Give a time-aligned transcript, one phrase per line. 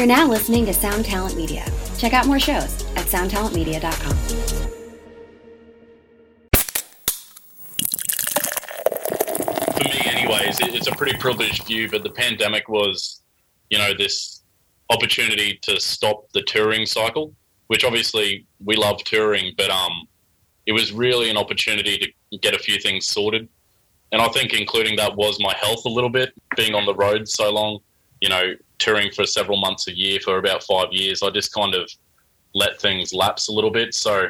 [0.00, 1.62] You're now listening to Sound Talent Media.
[1.98, 4.16] Check out more shows at soundtalentmedia.com.
[9.74, 13.20] for me anyways it's a pretty privileged view but the pandemic was
[13.68, 14.40] you know this
[14.88, 17.34] opportunity to stop the touring cycle
[17.66, 20.08] which obviously we love touring but um
[20.64, 23.46] it was really an opportunity to get a few things sorted
[24.12, 27.28] and i think including that was my health a little bit being on the road
[27.28, 27.78] so long
[28.22, 31.74] you know touring for several months a year for about five years i just kind
[31.74, 31.88] of
[32.54, 34.26] let things lapse a little bit so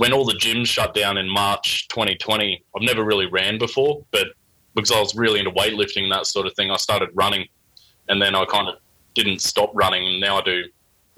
[0.00, 4.28] when all the gyms shut down in March 2020, I've never really ran before, but
[4.74, 7.46] because I was really into weightlifting and that sort of thing, I started running,
[8.08, 8.76] and then I kind of
[9.14, 10.62] didn't stop running, and now I do.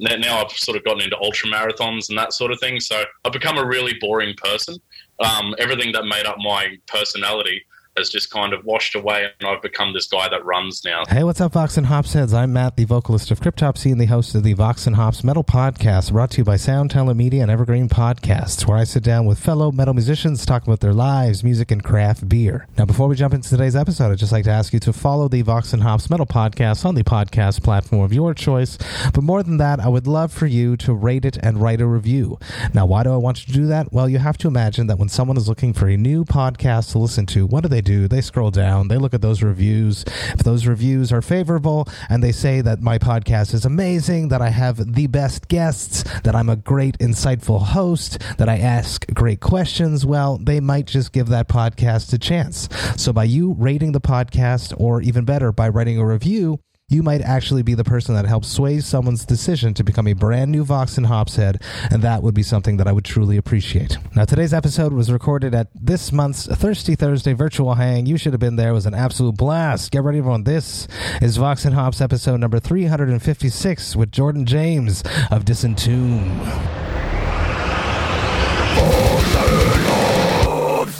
[0.00, 3.32] Now I've sort of gotten into ultra marathons and that sort of thing, so I've
[3.32, 4.76] become a really boring person.
[5.20, 7.62] Um, everything that made up my personality
[7.96, 11.04] has just kind of washed away, and I've become this guy that runs now.
[11.08, 12.32] Hey, what's up, Vox and Hops heads?
[12.32, 15.44] I'm Matt, the vocalist of Cryptopsy and the host of the Vox and Hops Metal
[15.44, 19.26] Podcast, brought to you by Sound Talent Media and Evergreen Podcasts, where I sit down
[19.26, 22.66] with fellow metal musicians, talk about their lives, music, and craft beer.
[22.78, 25.28] Now, before we jump into today's episode, I'd just like to ask you to follow
[25.28, 28.78] the Vox and Hops Metal Podcast on the podcast platform of your choice.
[29.12, 31.86] But more than that, I would love for you to rate it and write a
[31.86, 32.38] review.
[32.72, 33.92] Now, why do I want you to do that?
[33.92, 36.98] Well, you have to imagine that when someone is looking for a new podcast to
[36.98, 38.08] listen to, what do they do?
[38.08, 40.04] They scroll down, they look at those reviews.
[40.32, 44.50] If those reviews are favorable and they say that my podcast is amazing, that I
[44.50, 50.06] have the best guests, that I'm a great, insightful host, that I ask great questions,
[50.06, 52.68] well, they might just give that podcast a chance.
[52.96, 56.60] So by you rating the podcast, or even better, by writing a review,
[56.92, 60.52] you might actually be the person that helps sway someone's decision to become a brand
[60.52, 63.96] new Vox and Hops head, and that would be something that I would truly appreciate.
[64.14, 68.04] Now, today's episode was recorded at this month's Thirsty Thursday virtual hang.
[68.04, 68.70] You should have been there.
[68.70, 69.90] It was an absolute blast.
[69.90, 70.44] Get ready, everyone.
[70.44, 70.86] This
[71.22, 76.40] is Vox and Hops episode number 356 with Jordan James of Disentomb.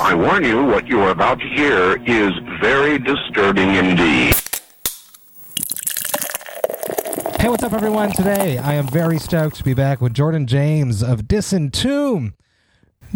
[0.01, 4.42] I warn you, what you are about to hear is very disturbing indeed.
[7.43, 8.13] Hey, what's up, everyone?
[8.13, 12.35] Today, I am very stoked to be back with Jordan James of Disentomb.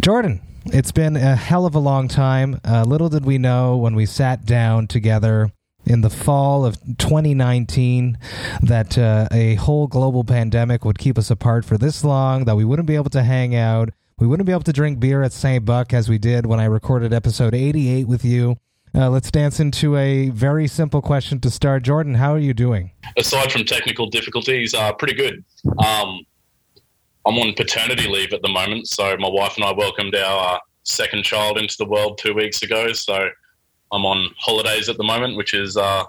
[0.01, 2.59] Jordan, it's been a hell of a long time.
[2.67, 5.51] Uh, little did we know when we sat down together
[5.85, 8.17] in the fall of 2019
[8.63, 12.65] that uh, a whole global pandemic would keep us apart for this long, that we
[12.65, 13.91] wouldn't be able to hang out.
[14.19, 17.13] We wouldn't be able to drink beer at Saint-Bock as we did when I recorded
[17.13, 18.57] episode 88 with you.
[18.97, 21.83] Uh, let's dance into a very simple question to start.
[21.83, 22.89] Jordan, how are you doing?
[23.15, 25.45] aside from technical difficulties, are pretty good.
[25.77, 26.25] Um,
[27.23, 30.59] I'm on paternity leave at the moment, so my wife and I welcomed our uh,
[30.81, 32.91] second child into the world two weeks ago.
[32.93, 33.29] So
[33.91, 36.05] I'm on holidays at the moment, which is, uh,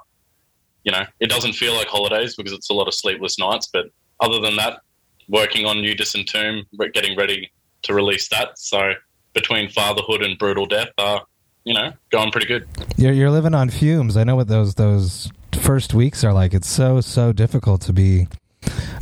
[0.85, 3.69] you know, it doesn't feel like holidays because it's a lot of sleepless nights.
[3.71, 3.87] But
[4.21, 4.81] other than that,
[5.29, 7.51] working on New Tomb, getting ready
[7.83, 8.59] to release that.
[8.59, 8.93] So
[9.35, 11.21] between fatherhood and brutal death, uh,
[11.69, 12.67] you know, going pretty good.
[12.97, 14.17] You're, you're living on fumes.
[14.17, 16.55] I know what those those first weeks are like.
[16.55, 18.27] It's so so difficult to be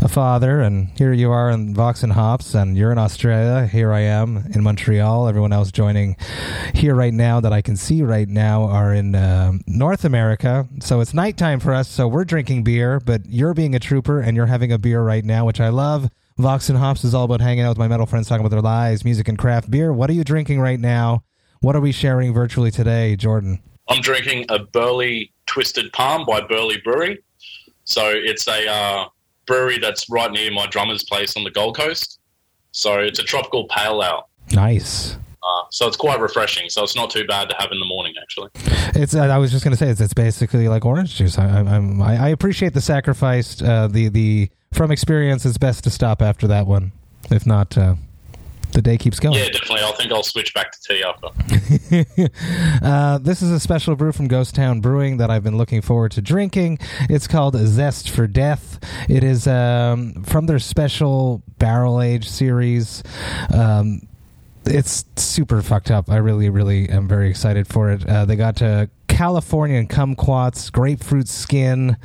[0.03, 3.69] a father, and here you are in Vox and Hops, and you're in Australia.
[3.69, 5.29] Here I am in Montreal.
[5.29, 6.17] Everyone else joining
[6.75, 10.67] here right now that I can see right now are in uh, North America.
[10.81, 11.89] So it's nighttime for us.
[11.89, 15.25] So we're drinking beer, but you're being a trooper and you're having a beer right
[15.25, 16.11] now, which I love.
[16.37, 18.61] Vox and Hops is all about hanging out with my metal friends, talking about their
[18.61, 19.93] lives, music, and craft beer.
[19.93, 21.23] What are you drinking right now?
[21.61, 23.63] What are we sharing virtually today, Jordan?
[23.89, 27.23] I'm drinking a Burleigh Twisted Palm by Burleigh Brewery.
[27.85, 29.07] So it's a uh,
[29.47, 32.19] brewery that's right near my drummer's place on the Gold Coast.
[32.73, 34.29] So it's a tropical pale ale.
[34.53, 35.17] Nice.
[35.43, 36.69] Uh, so it's quite refreshing.
[36.69, 38.51] So it's not too bad to have in the morning, actually.
[39.01, 39.15] It's.
[39.15, 41.39] Uh, I was just going to say it's, it's basically like orange juice.
[41.39, 42.03] I, I, I'm.
[42.03, 43.63] I, I appreciate the sacrifice.
[43.63, 46.93] Uh, the the from experience, it's best to stop after that one.
[47.31, 47.95] If not, uh,
[48.73, 49.37] the day keeps going.
[49.37, 49.81] Yeah, definitely.
[49.83, 51.29] I think I'll switch back to tea after.
[52.85, 56.13] uh, this is a special brew from Ghost Town Brewing that I've been looking forward
[56.13, 56.79] to drinking.
[57.09, 58.79] It's called Zest for Death.
[59.09, 63.03] It is um, from their special barrel age series.
[63.53, 64.09] Um,
[64.67, 66.11] it's super fucked up.
[66.11, 68.07] I really, really am very excited for it.
[68.09, 71.97] Uh, they got to Californian kumquats, grapefruit skin.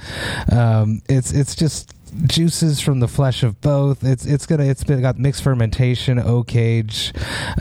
[0.52, 1.94] Um, it's it's just
[2.28, 4.04] juices from the flesh of both.
[4.04, 7.14] It's it's gonna it's been got mixed fermentation, oak age.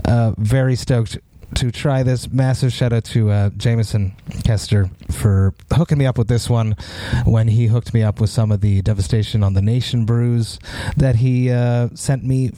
[0.05, 1.19] Uh, very stoked
[1.56, 2.31] to try this.
[2.31, 4.14] Massive shout out to uh, Jameson
[4.44, 6.76] Kester for hooking me up with this one
[7.25, 10.58] when he hooked me up with some of the Devastation on the Nation brews
[10.97, 12.52] that he uh, sent me.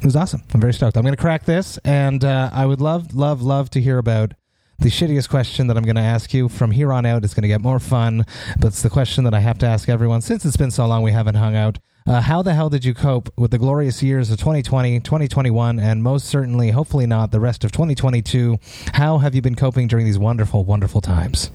[0.00, 0.42] It was awesome.
[0.52, 0.96] I'm very stoked.
[0.96, 4.34] I'm going to crack this, and uh, I would love, love, love to hear about
[4.78, 7.24] the shittiest question that I'm going to ask you from here on out.
[7.24, 8.26] It's going to get more fun,
[8.58, 11.02] but it's the question that I have to ask everyone since it's been so long
[11.02, 11.78] we haven't hung out.
[12.06, 16.02] Uh, how the hell did you cope with the glorious years of 2020, 2021, and
[16.02, 18.58] most certainly, hopefully not, the rest of 2022?
[18.92, 21.50] How have you been coping during these wonderful, wonderful times?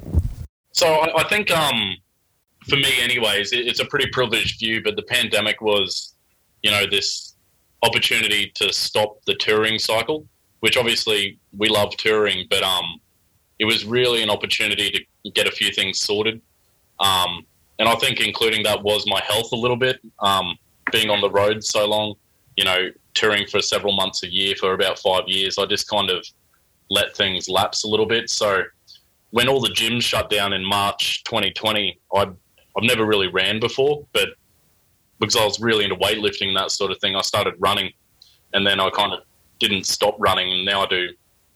[0.73, 1.95] So I, I think, um,
[2.67, 4.81] for me, anyways, it, it's a pretty privileged view.
[4.83, 6.15] But the pandemic was,
[6.63, 7.35] you know, this
[7.83, 10.27] opportunity to stop the touring cycle,
[10.59, 12.99] which obviously we love touring, but um,
[13.61, 14.89] it was really an opportunity
[15.23, 16.41] to get a few things sorted.
[16.99, 17.45] Um,
[17.77, 19.99] and I think including that was my health a little bit.
[20.19, 20.57] Um,
[20.91, 22.15] being on the road so long,
[22.57, 26.09] you know, touring for several months a year for about five years, I just kind
[26.09, 26.25] of
[26.89, 28.31] let things lapse a little bit.
[28.31, 28.63] So
[29.29, 34.07] when all the gyms shut down in March 2020, I I've never really ran before,
[34.11, 34.29] but
[35.19, 37.91] because I was really into weightlifting and that sort of thing, I started running,
[38.53, 39.19] and then I kind of
[39.59, 41.09] didn't stop running, and now I do.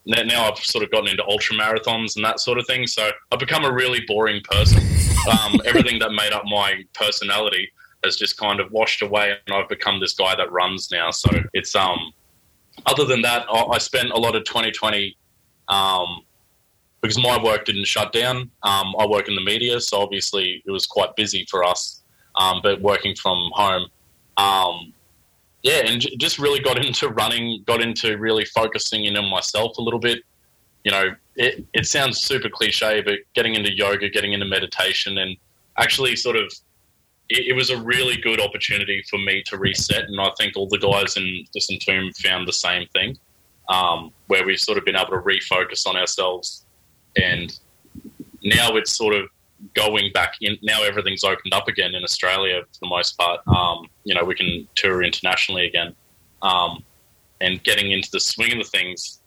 [0.05, 2.85] Now I've sort of gotten into ultra marathons and that sort of thing.
[2.87, 4.83] So I've become a really boring person.
[5.31, 7.69] Um, everything that made up my personality
[8.03, 11.11] has just kind of washed away, and I've become this guy that runs now.
[11.11, 12.13] So it's um.
[12.85, 15.15] Other than that, I, I spent a lot of 2020
[15.69, 16.23] um,
[17.01, 18.51] because my work didn't shut down.
[18.63, 22.01] Um, I work in the media, so obviously it was quite busy for us.
[22.35, 23.87] Um, but working from home,
[24.37, 24.93] um,
[25.65, 29.77] yeah, and j- just really got into running, got into really focusing in on myself
[29.77, 30.19] a little bit.
[30.83, 35.35] You know, it, it sounds super cliche, but getting into yoga, getting into meditation, and
[35.77, 36.53] actually sort of,
[37.29, 40.03] it, it was a really good opportunity for me to reset.
[40.03, 43.17] And I think all the guys in Disentomb found the same thing,
[43.67, 46.65] um, where we've sort of been able to refocus on ourselves
[47.15, 47.57] and
[48.43, 49.29] now it's sort of
[49.73, 50.57] going back in.
[50.61, 53.41] Now everything's opened up again in Australia for the most part.
[53.47, 55.95] Um, you know, we can tour internationally again,
[56.41, 56.83] um,
[57.41, 59.21] and getting into the swing of the things.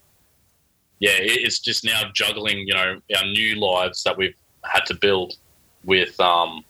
[1.00, 2.58] Yeah, it's just now juggling.
[2.66, 5.34] You know, our new lives that we've had to build
[5.84, 6.18] with.
[6.20, 6.64] Um,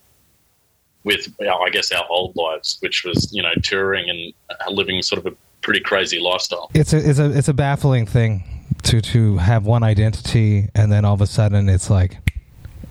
[1.04, 5.32] with, I guess, our old lives, which was, you know, touring and living sort of
[5.32, 6.70] a pretty crazy lifestyle.
[6.74, 8.42] It's a it's a it's a baffling thing
[8.84, 12.18] to to have one identity and then all of a sudden it's like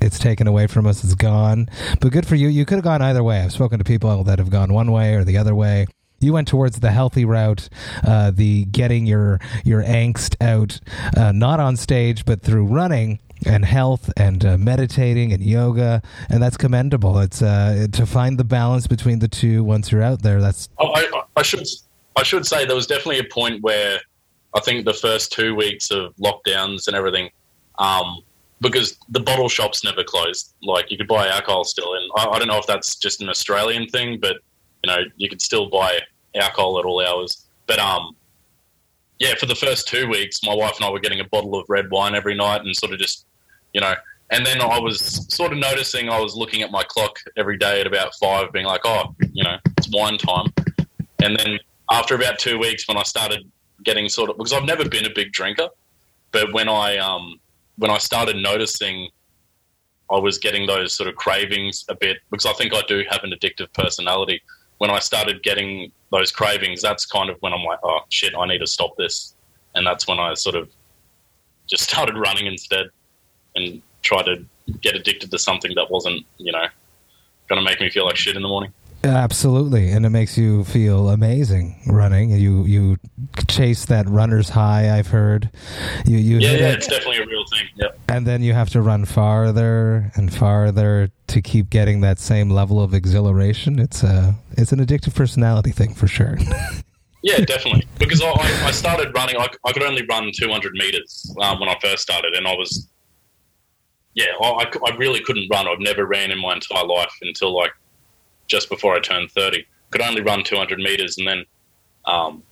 [0.02, 3.02] it's taken away from us it's gone but good for you you could have gone
[3.02, 5.86] either way i've spoken to people that have gone one way or the other way
[6.20, 7.70] you went towards the healthy route,
[8.04, 10.80] uh, the getting your your angst out,
[11.16, 16.42] uh, not on stage, but through running and health and uh, meditating and yoga, and
[16.42, 17.20] that's commendable.
[17.20, 20.42] It's uh, to find the balance between the two once you're out there.
[20.42, 21.68] That's oh, I, I should
[22.16, 24.00] I should say there was definitely a point where
[24.56, 27.30] I think the first two weeks of lockdowns and everything,
[27.78, 28.22] um,
[28.62, 30.54] because the bottle shops never closed.
[30.64, 33.30] Like you could buy alcohol still, and I, I, don't know if that's just an
[33.30, 34.38] Australian thing, but
[34.84, 36.00] you know you could still buy
[36.36, 37.46] alcohol at all hours.
[37.68, 38.16] But um,
[39.20, 41.66] yeah, for the first two weeks, my wife and I were getting a bottle of
[41.70, 43.26] red wine every night, and sort of just
[43.74, 43.94] you know.
[44.30, 47.80] And then I was sort of noticing I was looking at my clock every day
[47.80, 50.48] at about five, being like, oh, you know, it's wine time.
[51.24, 51.58] And then
[51.90, 53.50] after about two weeks, when I started
[53.86, 55.70] getting sort of because I've never been a big drinker,
[56.34, 57.40] but when I um,
[57.78, 59.10] when I started noticing
[60.12, 63.24] I was getting those sort of cravings a bit because I think I do have
[63.24, 64.42] an addictive personality.
[64.78, 68.48] When I started getting those cravings, that's kind of when I'm like, oh shit, I
[68.48, 69.36] need to stop this,
[69.76, 70.70] and that's when I sort of
[71.68, 72.88] just started running instead
[73.56, 74.46] and try to
[74.82, 76.66] get addicted to something that wasn't, you know,
[77.50, 78.72] going to make me feel like shit in the morning.
[79.04, 82.32] Absolutely, and it makes you feel amazing running.
[82.32, 82.98] You you
[83.48, 84.98] chase that runner's high.
[84.98, 85.50] I've heard.
[86.06, 86.78] You you yeah yeah, it.
[86.78, 87.68] it's definitely a real thing.
[87.76, 88.00] Yep.
[88.10, 92.82] And then you have to run farther and farther to keep getting that same level
[92.82, 93.80] of exhilaration.
[93.80, 96.38] It's a it's an addictive personality thing for sure.
[97.22, 97.88] yeah, definitely.
[98.00, 98.32] Because I,
[98.66, 99.38] I started running.
[99.38, 102.90] I, I could only run 200 meters um, when I first started, and I was
[104.16, 105.68] yeah, I, I really couldn't run.
[105.68, 107.72] I've never ran in my entire life until like
[108.48, 109.66] just before I turned 30.
[109.92, 111.46] Could only run 200 meters, and then
[112.06, 112.44] um,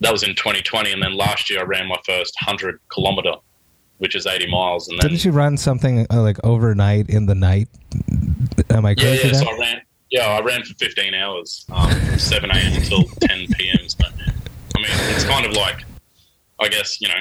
[0.00, 0.92] that was in 2020.
[0.92, 3.34] And then last year, I ran my first 100 kilometer,
[3.98, 4.88] which is 80 miles.
[4.88, 7.68] And then, didn't you run something uh, like overnight in the night?
[8.70, 9.28] Am I crazy?
[9.28, 9.38] Yeah, yeah.
[9.38, 9.80] So I ran.
[10.10, 12.72] Yeah, I ran for 15 hours, um, from 7 a.m.
[12.74, 13.88] until 10 p.m.
[13.88, 15.84] So, I mean, it's kind of like,
[16.60, 17.20] I guess you know,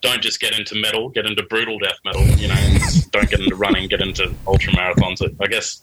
[0.00, 2.26] don't just get into metal, get into brutal death metal.
[2.26, 2.78] You know,
[3.10, 5.22] don't get into running, get into ultra marathons.
[5.40, 5.82] I guess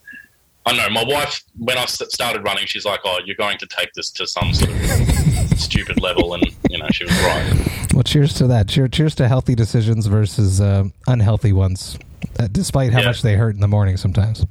[0.68, 3.94] I know my wife when I started running, she's like, "Oh, you're going to take
[3.94, 4.80] this to some sort of
[5.60, 7.88] stupid level," and you know, she was right.
[7.94, 8.68] Well, cheers to that.
[8.68, 12.00] Cheers, cheers to healthy decisions versus uh, unhealthy ones,
[12.40, 13.08] uh, despite how yeah.
[13.08, 14.46] much they hurt in the morning sometimes.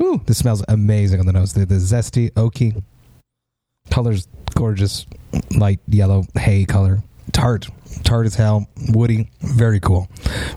[0.00, 1.52] Ooh, this smells amazing on the nose.
[1.52, 2.82] The, the zesty, oaky
[3.90, 5.06] colors, gorgeous,
[5.56, 7.02] light yellow hay color.
[7.32, 7.68] tart,
[8.02, 10.08] tart as hell, woody, very cool,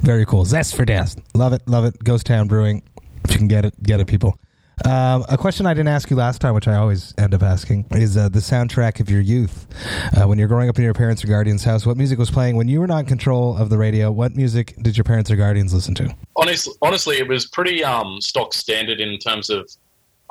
[0.01, 0.43] very cool.
[0.43, 2.03] Zest for death, love it, love it.
[2.03, 2.81] Ghost Town Brewing,
[3.29, 4.39] you can get it, get it, people.
[4.85, 7.85] Um, a question I didn't ask you last time, which I always end up asking,
[7.91, 9.67] is uh, the soundtrack of your youth.
[10.15, 12.55] Uh, when you're growing up in your parents' or guardians' house, what music was playing?
[12.55, 15.35] When you were not in control of the radio, what music did your parents or
[15.35, 16.15] guardians listen to?
[16.37, 19.69] Honestly, honestly, it was pretty um, stock standard in terms of.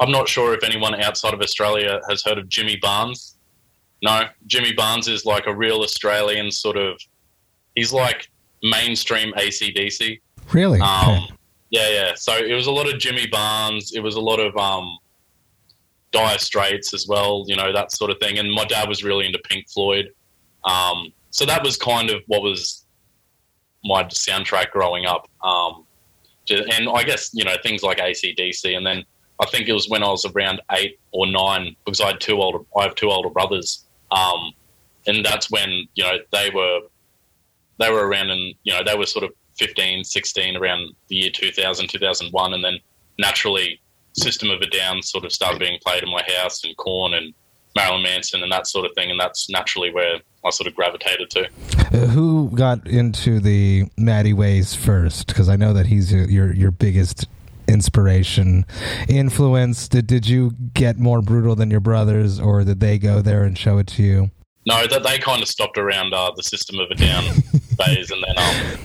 [0.00, 3.37] I'm not sure if anyone outside of Australia has heard of Jimmy Barnes.
[4.00, 7.00] No, Jimmy Barnes is like a real Australian sort of.
[7.75, 8.30] He's like
[8.62, 10.21] mainstream ACDC.
[10.52, 10.80] Really?
[10.80, 11.35] Um, Okay.
[11.70, 12.14] Yeah, yeah.
[12.14, 13.92] So it was a lot of Jimmy Barnes.
[13.94, 14.98] It was a lot of um,
[16.12, 17.44] Dire Straits as well.
[17.46, 18.38] You know that sort of thing.
[18.38, 20.12] And my dad was really into Pink Floyd.
[20.64, 22.84] Um, so that was kind of what was
[23.84, 25.28] my soundtrack growing up.
[25.42, 25.84] Um,
[26.50, 28.76] and I guess you know things like ACDC.
[28.76, 29.04] And then
[29.40, 32.40] I think it was when I was around eight or nine because I had two
[32.40, 32.60] older.
[32.76, 33.84] I have two older brothers.
[34.10, 34.52] Um,
[35.06, 36.80] and that's when you know they were
[37.78, 41.30] they were around and you know they were sort of 15 16 around the year
[41.30, 42.78] 2000 2001 and then
[43.18, 43.80] naturally
[44.14, 47.32] system of a down sort of started being played in my house and Korn and
[47.76, 51.30] marilyn manson and that sort of thing and that's naturally where i sort of gravitated
[51.30, 51.46] to
[51.78, 55.26] Uh, who got into the Matti Way's first?
[55.26, 57.26] Because I know that he's your your, your biggest
[57.66, 58.66] inspiration,
[59.08, 59.88] influence.
[59.88, 63.56] Did did you get more brutal than your brothers, or did they go there and
[63.56, 64.30] show it to you?
[64.68, 67.24] no that they kind of stopped around uh, the system of a down
[67.78, 68.78] phase and then um,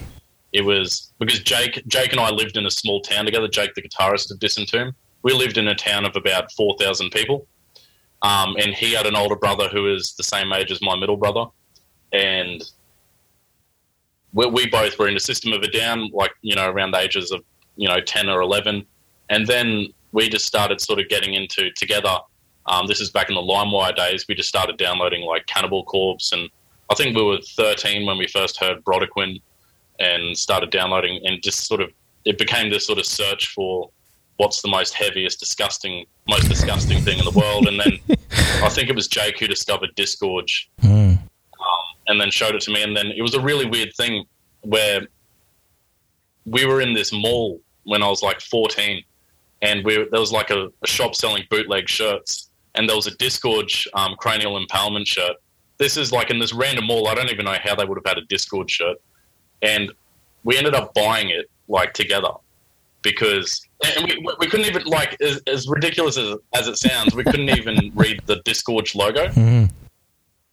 [0.54, 3.82] it was because jake jake and i lived in a small town together jake the
[3.82, 4.94] guitarist of disentomb.
[5.24, 7.48] We lived in a town of about 4000 people.
[8.22, 11.18] Um, and he had an older brother who is the same age as my middle
[11.18, 11.46] brother.
[12.12, 12.64] And
[14.34, 17.00] we, we both were in a system of a down like you know around the
[17.00, 17.44] ages of
[17.76, 18.86] you know 10 or 11
[19.30, 22.16] and then we just started sort of getting into together.
[22.68, 24.26] Um, this is back in the LimeWire days.
[24.28, 26.50] We just started downloading like Cannibal Corpse, and
[26.90, 29.42] I think we were 13 when we first heard Brodequin,
[30.00, 31.92] and started downloading, and just sort of
[32.26, 33.90] it became this sort of search for
[34.38, 37.68] what's the most heaviest, disgusting, most disgusting thing in the world.
[37.68, 38.00] And then
[38.64, 41.20] I think it was Jake who discovered Disgorge, Mm.
[42.08, 42.82] and then showed it to me.
[42.82, 44.26] And then it was a really weird thing
[44.62, 45.02] where
[46.46, 49.04] we were in this mall when I was like 14,
[49.62, 53.12] and we, there was like a, a shop selling bootleg shirts, and there was a
[53.18, 55.36] Disgorge um, cranial impalement shirt.
[55.78, 57.08] This is like in this random mall.
[57.08, 58.98] I don't even know how they would have had a Disgorge shirt,
[59.64, 59.92] and
[60.44, 62.30] we ended up buying it like together
[63.02, 63.66] because
[63.98, 67.50] and we, we couldn't even like as, as ridiculous as, as it sounds, we couldn't
[67.58, 69.28] even read the Disgorge logo.
[69.28, 69.72] Mhm.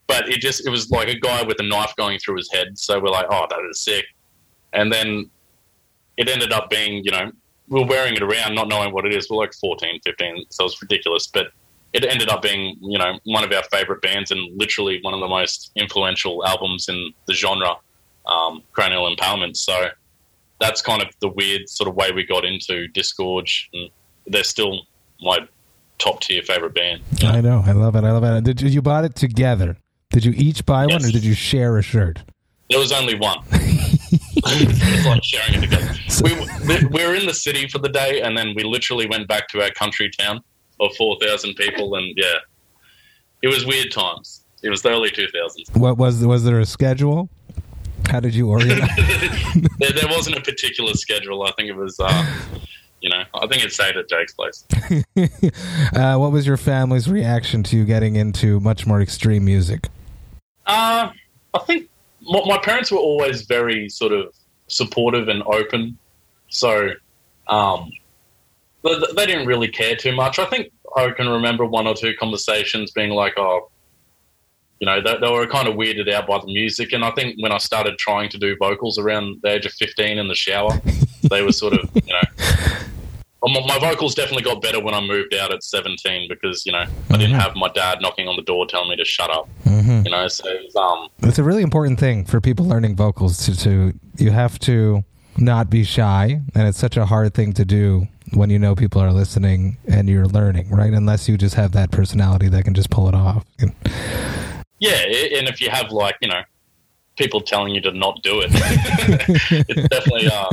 [0.07, 2.79] but it just it was like a guy with a knife going through his head.
[2.79, 4.05] So we're like oh that is sick.
[4.73, 5.29] And then
[6.17, 7.31] it ended up being you know
[7.69, 9.29] we were wearing it around not knowing what it is.
[9.31, 11.27] We're like 14 15 so it's ridiculous.
[11.27, 11.53] But
[11.93, 15.21] it ended up being you know one of our favorite bands and literally one of
[15.21, 17.75] the most influential albums in the genre
[18.31, 19.89] um, cranial impalement so
[20.61, 23.91] that's kind of the weird sort of way we got into disgorge and
[24.27, 24.83] they're still
[25.23, 25.39] my
[25.99, 27.63] top tier favorite band I know.
[27.65, 28.05] I love it.
[28.05, 28.45] I love it.
[28.45, 29.77] Did you, you bought it together?
[30.11, 32.21] Did you each buy one, or did you share a shirt?
[32.69, 33.39] There was only one.
[33.53, 35.95] it's like sharing it together.
[36.23, 39.49] We, we were in the city for the day, and then we literally went back
[39.49, 40.41] to our country town
[40.81, 42.35] of 4,000 people, and yeah,
[43.43, 44.45] it was weird times.
[44.63, 45.77] It was the early 2000s.
[45.77, 47.29] What was was there a schedule?
[48.11, 48.89] How did you organize?
[49.79, 51.43] There, there wasn't a particular schedule.
[51.43, 52.27] I think it was, uh,
[53.01, 54.65] you know, I think it stayed at Jake's place.
[55.95, 59.89] uh, what was your family's reaction to you getting into much more extreme music?
[60.67, 61.11] Uh,
[61.55, 61.89] I think
[62.21, 64.35] my, my parents were always very sort of
[64.67, 65.97] supportive and open,
[66.49, 66.91] so
[67.49, 67.91] um,
[68.85, 70.39] they, they didn't really care too much.
[70.39, 73.71] I think I can remember one or two conversations being like, "Oh,
[74.81, 76.93] you know," they, they were kind of weirded out by the music.
[76.93, 80.19] And I think when I started trying to do vocals around the age of fifteen
[80.19, 80.81] in the shower,
[81.31, 82.47] they were sort of, you know.
[83.43, 86.85] My, my vocals definitely got better when I moved out at 17 because, you know,
[87.09, 89.49] I didn't have my dad knocking on the door telling me to shut up.
[89.65, 90.03] Mm-hmm.
[90.05, 93.39] You know, so it was, um, It's a really important thing for people learning vocals
[93.47, 95.05] to, to you have to
[95.39, 99.01] not be shy, and it's such a hard thing to do when you know people
[99.01, 100.93] are listening and you're learning, right?
[100.93, 103.45] Unless you just have that personality that can just pull it off.
[104.81, 105.03] Yeah,
[105.39, 106.43] and if you have like you know
[107.17, 108.51] people telling you to not do it,
[109.69, 110.49] it's definitely uh,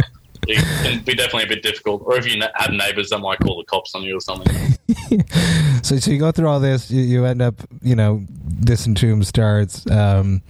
[0.48, 2.03] it can be definitely a bit difficult.
[2.05, 4.76] Or if you have neighbours that might call the cops on you or something.
[5.84, 6.89] so, so you go through all this.
[6.89, 9.89] You, you end up, you know, this Disentomb starts.
[9.89, 10.41] Um,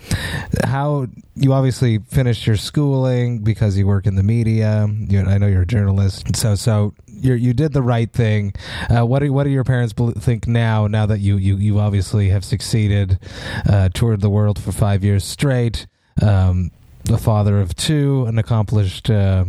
[0.63, 4.87] how you obviously finished your schooling because you work in the media.
[4.89, 6.35] You, I know you're a journalist.
[6.35, 8.53] So, so you you did the right thing.
[8.89, 10.87] Uh, what do what do your parents think now?
[10.87, 13.19] Now that you you you obviously have succeeded,
[13.67, 15.87] uh, toured the world for five years straight.
[16.21, 16.71] Um,
[17.03, 19.45] the father of two, an accomplished uh,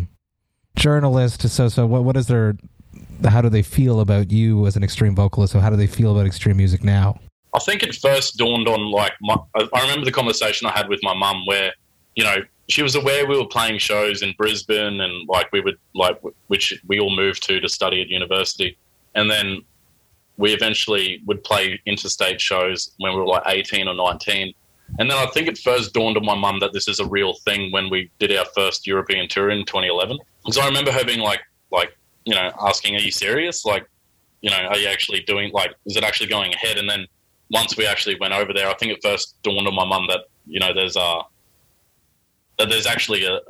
[0.77, 1.49] journalist.
[1.49, 2.57] So, so what what is their
[3.25, 5.53] how do they feel about you as an extreme vocalist?
[5.53, 7.19] So how do they feel about extreme music now?
[7.55, 11.01] I think it first dawned on like my, I remember the conversation I had with
[11.03, 11.73] my mum where
[12.15, 12.37] you know
[12.69, 16.79] she was aware we were playing shows in Brisbane and like we would like which
[16.87, 18.77] we all moved to to study at university
[19.15, 19.63] and then
[20.37, 24.53] we eventually would play interstate shows when we were like 18 or 19
[24.99, 27.35] and then I think it first dawned on my mum that this is a real
[27.45, 31.21] thing when we did our first European tour in 2011 because I remember her being
[31.21, 31.97] like like
[32.29, 33.65] you know, asking, "Are you serious?
[33.65, 33.89] Like,
[34.43, 35.51] you know, are you actually doing?
[35.51, 37.07] Like, is it actually going ahead?" And then
[37.51, 40.27] once we actually went over there, I think it first dawned on my mum that
[40.47, 41.23] you know there's a
[42.59, 43.41] that there's actually a,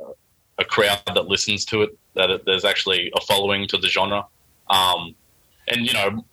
[0.59, 1.97] a crowd that listens to it.
[2.15, 4.25] That it, there's actually a following to the genre,
[4.69, 5.13] um,
[5.67, 6.23] and you know,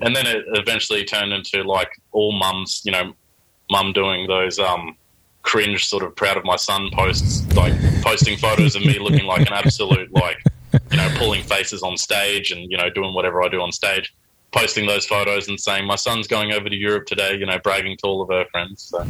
[0.00, 3.12] and then it eventually turned into like all mums, you know,
[3.70, 4.96] mum doing those um,
[5.42, 9.46] cringe sort of proud of my son posts, like posting photos of me looking like
[9.46, 10.42] an absolute like
[10.92, 14.14] you know, pulling faces on stage and, you know, doing whatever I do on stage,
[14.52, 17.96] posting those photos and saying, my son's going over to Europe today, you know, bragging
[17.98, 18.82] to all of her friends.
[18.82, 19.04] So,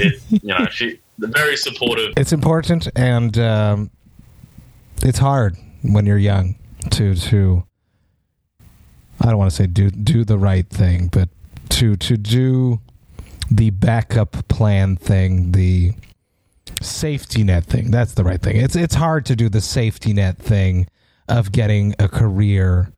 [0.00, 2.12] it, you know, she, very supportive.
[2.16, 3.90] It's important and um,
[5.02, 6.56] it's hard when you're young
[6.90, 7.62] to, to,
[9.20, 11.28] I don't want to say do, do the right thing, but
[11.70, 12.80] to, to do
[13.48, 15.92] the backup plan thing, the,
[16.80, 17.92] safety net thing.
[17.92, 18.56] That's the right thing.
[18.56, 20.88] It's it's hard to do the safety net thing
[21.32, 22.92] of getting a career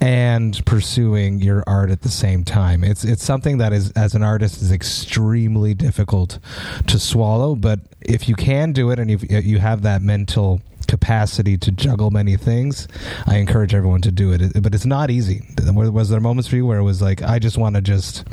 [0.00, 2.82] and pursuing your art at the same time.
[2.82, 6.38] It's it's something that is as an artist is extremely difficult
[6.86, 11.58] to swallow, but if you can do it and you you have that mental capacity
[11.58, 12.88] to juggle many things,
[13.26, 14.62] I encourage everyone to do it.
[14.62, 15.42] But it's not easy.
[15.66, 18.24] Was there moments for you where it was like I just want to just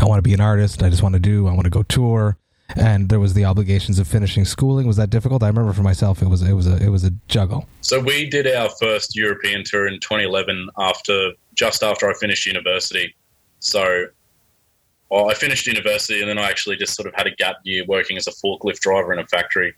[0.00, 1.82] I want to be an artist, I just want to do, I want to go
[1.82, 2.38] tour
[2.74, 4.86] and there was the obligations of finishing schooling.
[4.86, 5.42] Was that difficult?
[5.42, 7.68] I remember for myself, it was it was a it was a juggle.
[7.80, 13.14] So we did our first European tour in 2011 after just after I finished university.
[13.60, 14.06] So
[15.10, 17.84] well, I finished university and then I actually just sort of had a gap year
[17.86, 19.72] working as a forklift driver in a factory,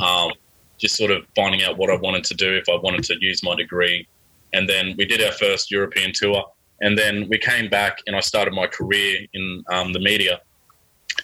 [0.00, 0.32] um,
[0.78, 3.44] just sort of finding out what I wanted to do if I wanted to use
[3.44, 4.08] my degree.
[4.52, 6.44] And then we did our first European tour,
[6.80, 10.40] and then we came back and I started my career in um, the media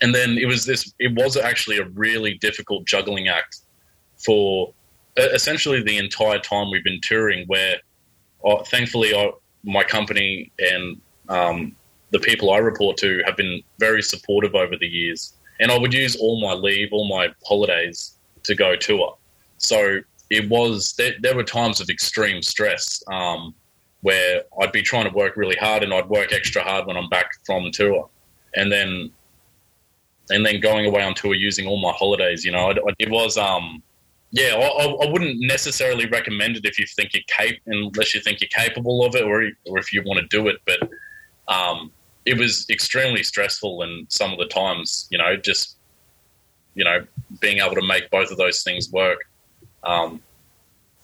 [0.02, 3.60] and then it was this it was actually a really difficult juggling act
[4.16, 4.72] for
[5.16, 7.76] essentially the entire time we've been touring where
[8.44, 9.30] uh, thankfully I,
[9.64, 11.76] my company and um,
[12.10, 15.34] the people I report to have been very supportive over the years.
[15.60, 19.16] And I would use all my leave all my holidays to go tour.
[19.58, 23.54] So it was there, there were times of extreme stress um,
[24.02, 27.08] where I'd be trying to work really hard and I'd work extra hard when I'm
[27.08, 28.08] back from tour.
[28.54, 29.10] And then
[30.30, 32.44] and then going away on tour using all my holidays.
[32.44, 33.82] You know, it was um,
[34.30, 38.40] yeah, I, I, wouldn't necessarily recommend it if you think you're cap- unless you think
[38.40, 40.60] you're capable of it, or or if you want to do it.
[40.66, 40.88] But
[41.48, 41.90] um,
[42.26, 45.76] it was extremely stressful, and some of the times, you know, just
[46.74, 47.04] you know,
[47.40, 49.18] being able to make both of those things work
[49.82, 50.20] um,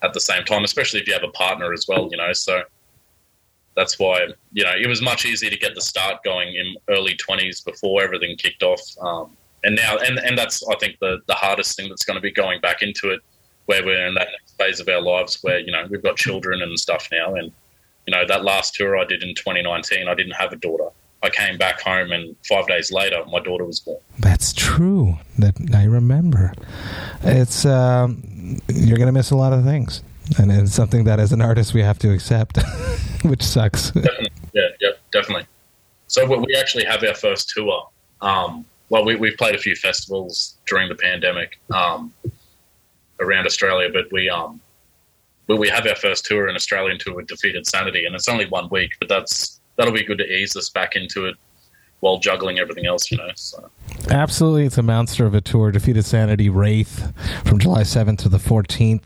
[0.02, 2.32] at the same time, especially if you have a partner as well, you know.
[2.32, 2.62] So
[3.76, 7.16] that's why you know it was much easier to get the start going in early
[7.16, 8.80] 20s before everything kicked off.
[9.00, 12.20] Um, and now and, and that's i think the, the hardest thing that's going to
[12.20, 13.20] be going back into it
[13.66, 16.78] where we're in that phase of our lives where you know we've got children and
[16.78, 17.34] stuff now.
[17.34, 17.50] And
[18.06, 20.88] you know that last tour i did in 2019 i didn't have a daughter.
[21.22, 24.00] I came back home and five days later my daughter was born.
[24.18, 25.14] That's true.
[25.38, 26.52] That i remember.
[27.22, 30.02] It's um, you're going to miss a lot of things
[30.38, 32.58] and it's something that as an artist we have to accept,
[33.22, 33.90] which sucks.
[33.90, 34.30] Definitely.
[34.52, 35.46] Yeah, yeah, definitely.
[36.06, 37.88] So we actually have our first tour.
[38.20, 42.12] Um, well, we, we've played a few festivals during the pandemic um,
[43.20, 44.60] around Australia, but we um,
[45.46, 48.46] but we have our first tour, an Australian tour with Defeated Sanity, and it's only
[48.46, 51.36] one week, but that's that'll be good to ease us back into it
[52.00, 53.30] while juggling everything else, you know.
[53.34, 53.70] So.
[54.10, 55.70] Absolutely, it's a monster of a tour.
[55.70, 57.12] Defeated Sanity Wraith
[57.46, 59.02] from July 7th to the 14th.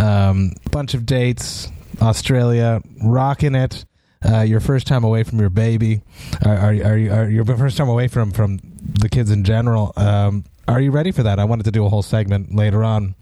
[0.00, 1.68] Um, bunch of dates.
[2.00, 3.84] Australia, rocking it.
[4.24, 6.02] Uh, your first time away from your baby.
[6.44, 9.92] Are, are, are, are your first time away from from the kids in general?
[9.96, 11.38] Um, are you ready for that?
[11.38, 13.14] I wanted to do a whole segment later on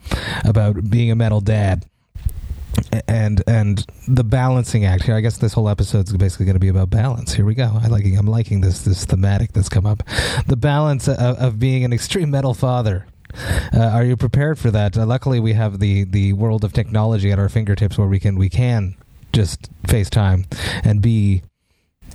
[0.45, 1.87] about being a metal dad
[3.09, 5.15] and and the balancing act here.
[5.15, 7.33] I guess this whole episode is basically going to be about balance.
[7.33, 7.79] Here we go.
[7.83, 8.05] I like.
[8.05, 10.03] I'm liking this this thematic that's come up.
[10.47, 13.07] The balance of, of being an extreme metal father.
[13.75, 14.97] Uh, are you prepared for that?
[14.97, 18.37] Uh, luckily, we have the the world of technology at our fingertips, where we can
[18.37, 18.97] we can
[19.33, 20.47] just FaceTime
[20.85, 21.43] and be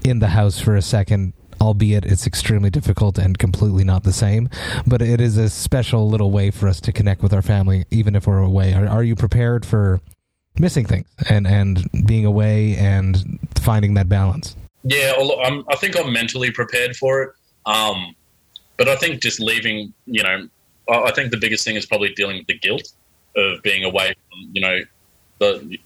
[0.03, 4.49] in the house for a second albeit it's extremely difficult and completely not the same.
[4.87, 8.15] But it is a special little way for us to connect with our family, even
[8.15, 8.73] if we're away.
[8.73, 10.01] Are, are you prepared for
[10.59, 14.55] missing things and, and being away and finding that balance?
[14.83, 17.31] Yeah, I'm, I think I'm mentally prepared for it.
[17.65, 18.15] Um,
[18.77, 20.47] but I think just leaving, you know,
[20.89, 22.91] I think the biggest thing is probably dealing with the guilt
[23.35, 24.79] of being away from, you know,
[25.39, 25.77] the,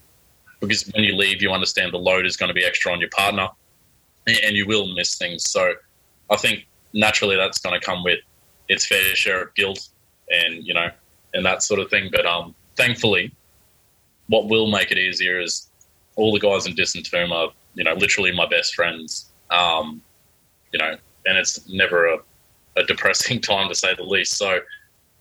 [0.60, 3.10] because when you leave, you understand the load is going to be extra on your
[3.10, 3.48] partner
[4.26, 5.48] and you will miss things.
[5.48, 5.74] So
[6.30, 8.18] I think naturally that's going to come with
[8.68, 9.88] its fair share of guilt
[10.30, 10.88] and you know
[11.34, 12.08] and that sort of thing.
[12.10, 13.32] But um, thankfully,
[14.28, 15.68] what will make it easier is
[16.16, 19.30] all the guys in Disentomb are you know literally my best friends.
[19.50, 20.02] Um,
[20.72, 22.18] you know, and it's never a,
[22.76, 24.36] a depressing time to say the least.
[24.36, 24.60] So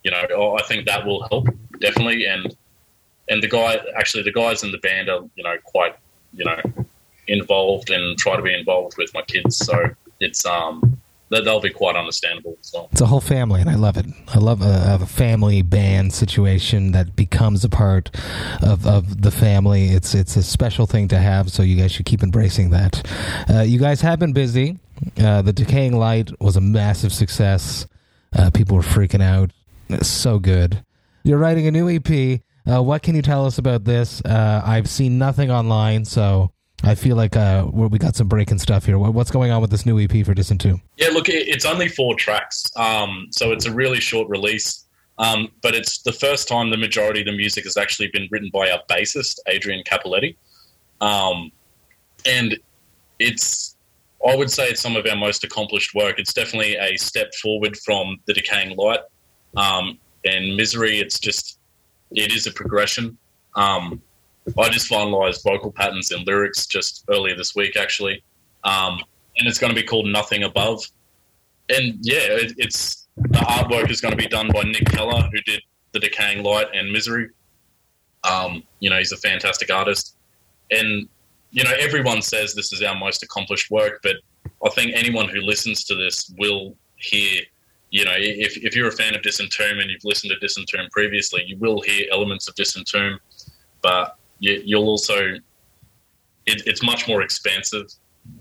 [0.04, 1.48] you know, I think that will help
[1.80, 2.26] definitely.
[2.26, 2.56] And
[3.30, 5.96] and the guy actually the guys in the band are you know quite
[6.34, 6.60] you know
[7.28, 9.58] involved and try to be involved with my kids.
[9.58, 9.90] So
[10.20, 12.90] it's um they'll be quite understandable well.
[12.92, 14.06] It's a whole family, and I love it.
[14.28, 18.12] I love a, a, family band situation that becomes a part
[18.62, 19.90] of, of the family.
[19.90, 23.08] It's it's a special thing to have, so you guys should keep embracing that.
[23.50, 24.78] Uh, you guys have been busy.
[25.20, 27.88] Uh, the Decaying Light was a massive success.
[28.38, 29.52] Uh, people were freaking out.
[29.90, 30.84] It's so good.
[31.24, 32.42] You're writing a new EP.
[32.68, 34.22] Uh, what can you tell us about this?
[34.24, 36.52] Uh, I've seen nothing online, so
[36.86, 39.00] I feel like uh, we got some breaking stuff here.
[39.00, 40.82] What's going on with this new EP for Disentomb?
[40.98, 44.86] Yeah, look, it's only four tracks, um, so it's a really short release.
[45.18, 48.50] Um, but it's the first time the majority of the music has actually been written
[48.54, 50.36] by our bassist Adrian Capoletti,
[51.02, 51.52] um,
[52.26, 52.58] and
[53.18, 53.78] it's
[54.28, 56.20] I would say it's some of our most accomplished work.
[56.20, 59.00] It's definitely a step forward from the Decaying Light
[59.56, 61.00] um, and Misery.
[61.00, 61.60] It's just
[62.12, 63.18] it is a progression.
[63.56, 64.02] Um,
[64.58, 68.24] I just finalised vocal patterns and lyrics just earlier this week, actually,
[68.64, 69.00] um,
[69.38, 70.84] and it's going to be called Nothing Above.
[71.70, 75.42] And yeah, it, it's the artwork is going to be done by Nick Keller, who
[75.42, 75.62] did
[75.94, 77.30] The Decaying Light and Misery.
[78.24, 80.16] Um, you know, he's a fantastic artist,
[80.72, 81.08] and
[81.52, 84.18] you know, everyone says this is our most accomplished work, but
[84.66, 87.42] I think anyone who listens to this will hear.
[87.92, 91.44] You know, if, if you're a fan of Disentomb and you've listened to Disentomb previously,
[91.48, 93.20] you will hear elements of Disentomb,
[93.82, 95.16] but you, will also
[96.46, 97.88] it, it's much more expansive,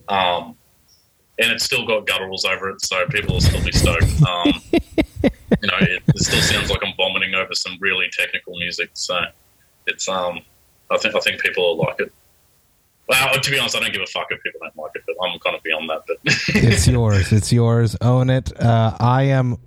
[0.09, 0.57] um,
[1.39, 4.23] and it's still got gutturals over it, so people will still be stoked.
[4.23, 8.91] Um, you know, it, it, still sounds like I'm vomiting over some really technical music,
[8.95, 9.21] so
[9.87, 10.41] it's um,
[10.91, 12.13] I think I think people will like it.
[13.07, 15.15] Well, to be honest, I don't give a fuck if people don't like it, but
[15.23, 16.03] I'm kind of beyond that.
[16.07, 17.33] But it's yours.
[17.33, 17.97] It's yours.
[18.01, 18.59] Own it.
[18.59, 19.59] Uh, I am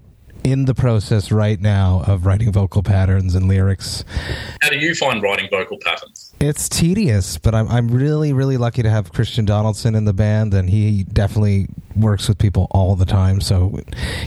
[0.51, 4.05] in the process right now of writing vocal patterns and lyrics.
[4.61, 6.33] How do you find writing vocal patterns?
[6.39, 10.53] It's tedious, but I'm I'm really really lucky to have Christian Donaldson in the band,
[10.53, 13.79] and he definitely works with people all the time, so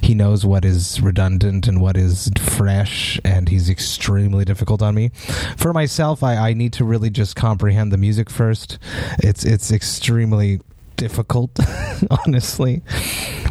[0.03, 5.11] he knows what is redundant and what is fresh, and he's extremely difficult on me.
[5.57, 8.79] For myself, I, I need to really just comprehend the music first.
[9.21, 10.61] It's it's extremely
[11.01, 11.59] difficult,
[12.27, 12.83] honestly.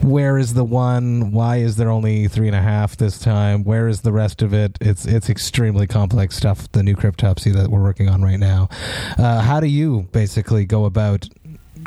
[0.04, 1.32] Where is the one?
[1.32, 3.64] Why is there only three and a half this time?
[3.64, 4.78] Where is the rest of it?
[4.80, 6.72] It's it's extremely complex stuff.
[6.72, 8.70] The new cryptopsy that we're working on right now.
[9.18, 11.28] Uh, how do you basically go about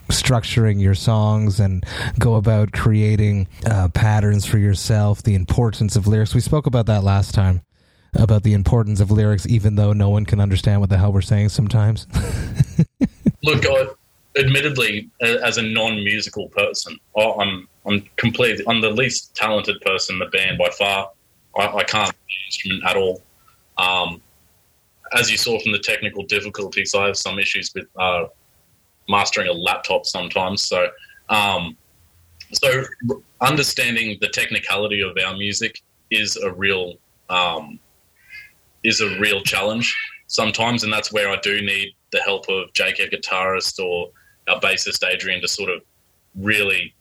[0.09, 1.85] structuring your songs and
[2.19, 5.23] go about creating uh, patterns for yourself?
[5.23, 6.35] The importance of lyrics.
[6.35, 7.63] We spoke about that last time
[8.15, 11.23] about the importance of lyrics, even though no one can understand what the hell we're
[11.23, 12.07] saying sometimes.
[13.43, 13.87] Look, I,
[14.37, 20.27] admittedly, as a non-musical person, I'm I'm completely I'm the least talented person in the
[20.27, 21.11] band by far.
[21.59, 23.23] I, I can't play the instrument at all.
[23.79, 24.23] Um,
[25.13, 28.27] as you saw from the technical difficulties, I have some issues with uh,
[29.09, 30.67] mastering a laptop sometimes.
[30.67, 30.89] So,
[31.29, 31.77] um,
[32.53, 32.85] so
[33.41, 36.95] understanding the technicality of our music is a real
[37.29, 37.79] um,
[38.85, 39.95] is a real challenge
[40.27, 44.11] sometimes, and that's where I do need the help of Jake, a guitarist, or
[44.49, 45.83] our bassist Adrian to sort of
[46.37, 46.95] really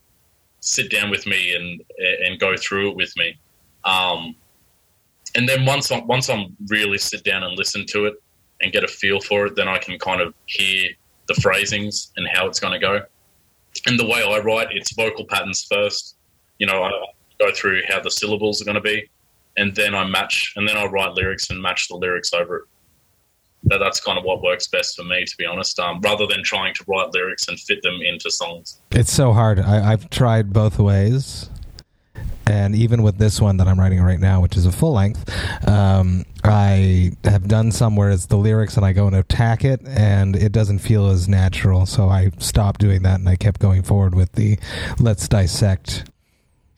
[0.60, 1.82] sit down with me and
[2.26, 3.38] and go through it with me.
[3.84, 4.36] Um,
[5.36, 8.16] and then once I once I'm really sit down and listen to it
[8.62, 10.90] and get a feel for it, then I can kind of hear
[11.28, 13.02] the phrasings and how it's going to go.
[13.88, 16.18] And the way I write, it's vocal patterns first.
[16.60, 16.92] You know, I
[17.40, 19.10] go through how the syllables are going to be,
[19.58, 22.64] and then I match, and then I write lyrics and match the lyrics over it.
[23.64, 25.80] That that's kind of what works best for me, to be honest.
[25.80, 28.80] Um, rather than trying to write lyrics and fit them into songs.
[28.92, 29.60] It's so hard.
[29.60, 31.50] I, I've tried both ways.
[32.48, 35.30] And even with this one that I'm writing right now, which is a full length,
[35.68, 39.80] um, I have done some where it's the lyrics and I go and attack it,
[39.88, 41.86] and it doesn't feel as natural.
[41.86, 44.60] So I stopped doing that and I kept going forward with the
[45.00, 46.11] let's dissect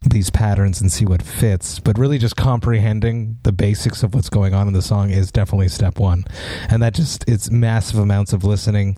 [0.10, 1.80] these patterns and see what fits.
[1.80, 5.70] But really, just comprehending the basics of what's going on in the song is definitely
[5.70, 6.26] step one.
[6.70, 8.98] And that just, it's massive amounts of listening.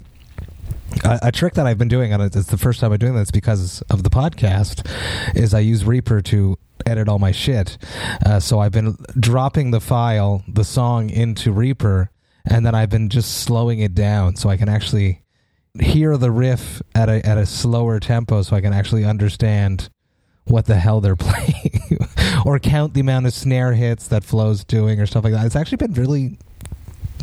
[1.04, 3.32] A, a trick that I've been doing, and it's the first time I'm doing this
[3.32, 4.88] because of the podcast,
[5.36, 7.78] is I use Reaper to edit all my shit.
[8.26, 12.12] Uh, so I've been dropping the file, the song, into Reaper,
[12.46, 15.22] and then I've been just slowing it down so I can actually
[15.80, 19.89] hear the riff at a at a slower tempo, so I can actually understand
[20.45, 21.99] what the hell they're playing,
[22.45, 25.45] or count the amount of snare hits that Flo's doing, or stuff like that.
[25.45, 26.38] It's actually been really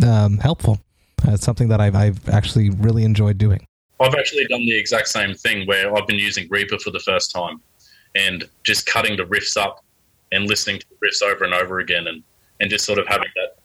[0.07, 0.81] um, helpful.
[1.27, 3.65] Uh, it's something that I've I've actually really enjoyed doing.
[4.01, 7.31] I've actually done the exact same thing where I've been using Reaper for the first
[7.31, 7.61] time
[8.17, 9.85] and just cutting the riffs up
[10.33, 12.23] and listening to the riffs over and over again and,
[12.61, 13.62] and just sort of having that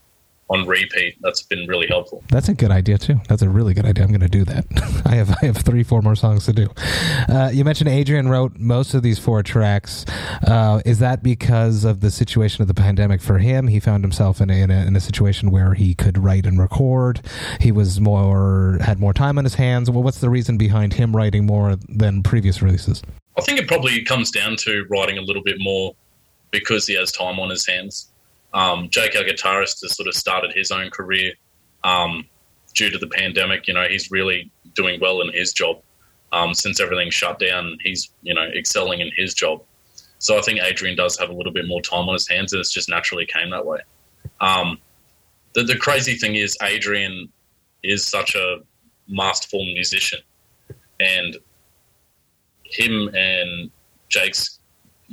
[0.49, 1.17] on repeat.
[1.21, 2.23] That's been really helpful.
[2.29, 3.19] That's a good idea too.
[3.27, 4.03] That's a really good idea.
[4.03, 4.65] I'm going to do that.
[5.05, 6.67] I have I have three, four more songs to do.
[7.27, 10.05] Uh, you mentioned Adrian wrote most of these four tracks.
[10.45, 13.67] Uh, is that because of the situation of the pandemic for him?
[13.67, 16.59] He found himself in a, in a, in a situation where he could write and
[16.59, 17.21] record.
[17.59, 19.89] He was more had more time on his hands.
[19.91, 23.01] Well, what's the reason behind him writing more than previous releases?
[23.37, 25.95] I think it probably comes down to writing a little bit more
[26.51, 28.11] because he has time on his hands.
[28.53, 31.33] Um, Jake, our guitarist, has sort of started his own career
[31.83, 32.25] um,
[32.73, 33.67] due to the pandemic.
[33.67, 35.81] You know, he's really doing well in his job.
[36.31, 39.63] Um, since everything shut down, he's you know excelling in his job.
[40.19, 42.59] So I think Adrian does have a little bit more time on his hands, and
[42.59, 43.79] it's just naturally came that way.
[44.41, 44.79] Um,
[45.53, 47.29] the, the crazy thing is, Adrian
[47.83, 48.57] is such a
[49.07, 50.19] masterful musician,
[50.99, 51.37] and
[52.63, 53.71] him and
[54.09, 54.59] Jake's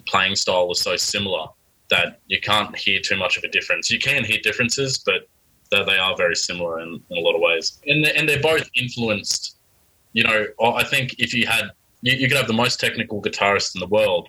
[0.06, 1.46] playing style was so similar
[1.94, 3.90] that you can't hear too much of a difference.
[3.90, 5.28] You can hear differences, but
[5.70, 7.80] they are very similar in, in a lot of ways.
[7.86, 9.56] And they're, and they're both influenced.
[10.12, 11.64] You know, I think if you had,
[12.02, 14.28] you, you could have the most technical guitarist in the world,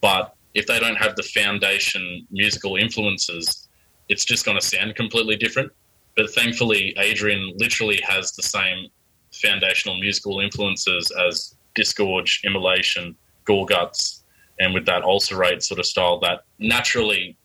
[0.00, 3.68] but if they don't have the foundation musical influences,
[4.08, 5.72] it's just going to sound completely different.
[6.16, 8.88] But thankfully, Adrian literally has the same
[9.32, 14.20] foundational musical influences as Disgorge, Immolation, Gorguts,
[14.60, 17.36] and with that ulcerate sort of style, that naturally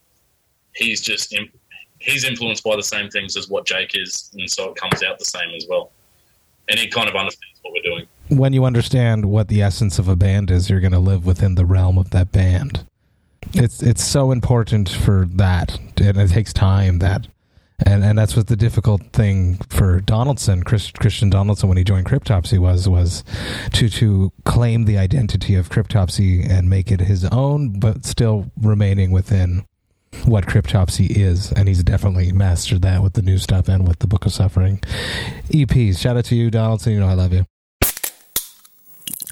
[0.73, 1.35] he's just
[1.99, 5.19] he's influenced by the same things as what Jake is, and so it comes out
[5.19, 5.91] the same as well.
[6.69, 8.07] And he kind of understands what we're doing.
[8.29, 11.55] When you understand what the essence of a band is, you're going to live within
[11.55, 12.85] the realm of that band.
[13.53, 17.27] It's it's so important for that, and it takes time that
[17.85, 22.05] and and that's what the difficult thing for Donaldson, Chris, Christian Donaldson, when he joined
[22.05, 23.23] Cryptopsy, was was
[23.73, 29.11] to to claim the identity of Cryptopsy and make it his own, but still remaining
[29.11, 29.65] within
[30.25, 34.07] what Cryptopsy is, and he's definitely mastered that with the new stuff and with the
[34.07, 34.79] Book of Suffering
[35.49, 35.99] EPs.
[35.99, 36.93] Shout out to you, Donaldson.
[36.93, 37.45] You know I love you.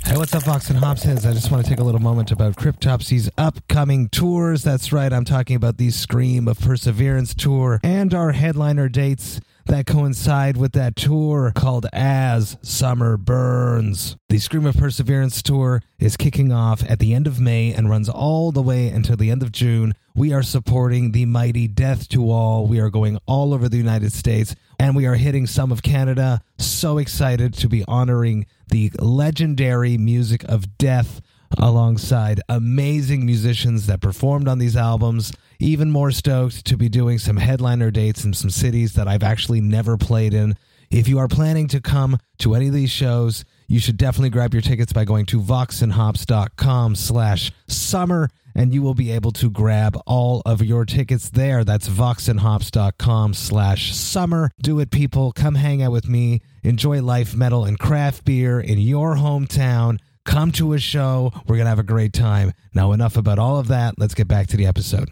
[0.08, 1.30] Hey, what's up, Vox and Hopsheads?
[1.30, 4.64] I just want to take a little moment about Cryptopsy's upcoming tours.
[4.64, 9.86] That's right, I'm talking about the Scream of Perseverance tour and our headliner dates that
[9.86, 14.16] coincide with that tour called As Summer Burns.
[14.30, 18.08] The Scream of Perseverance tour is kicking off at the end of May and runs
[18.08, 19.94] all the way until the end of June.
[20.16, 22.66] We are supporting the mighty Death to All.
[22.66, 26.42] We are going all over the United States and we are hitting some of Canada.
[26.58, 31.22] So excited to be honoring the legendary music of death
[31.58, 35.34] alongside amazing musicians that performed on these albums.
[35.60, 39.62] Even more stoked to be doing some headliner dates in some cities that I've actually
[39.62, 40.56] never played in.
[40.90, 44.54] If you are planning to come to any of these shows, you should definitely grab
[44.54, 49.96] your tickets by going to voxandhops.com slash summer and you will be able to grab
[50.08, 51.64] all of your tickets there.
[51.64, 54.50] That's voxandhops.com slash summer.
[54.60, 55.32] Do it, people.
[55.32, 56.42] Come hang out with me.
[56.64, 60.00] Enjoy life, metal, and craft beer in your hometown.
[60.26, 61.32] Come to a show.
[61.46, 62.52] We're going to have a great time.
[62.74, 63.94] Now, enough about all of that.
[64.00, 65.10] Let's get back to the episode.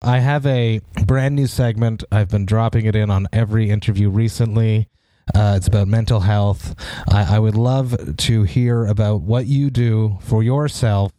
[0.00, 2.04] I have a brand new segment.
[2.10, 4.88] I've been dropping it in on every interview recently.
[5.34, 6.74] Uh, it's about mental health.
[7.06, 11.12] I, I, would love to hear about what you do for yourself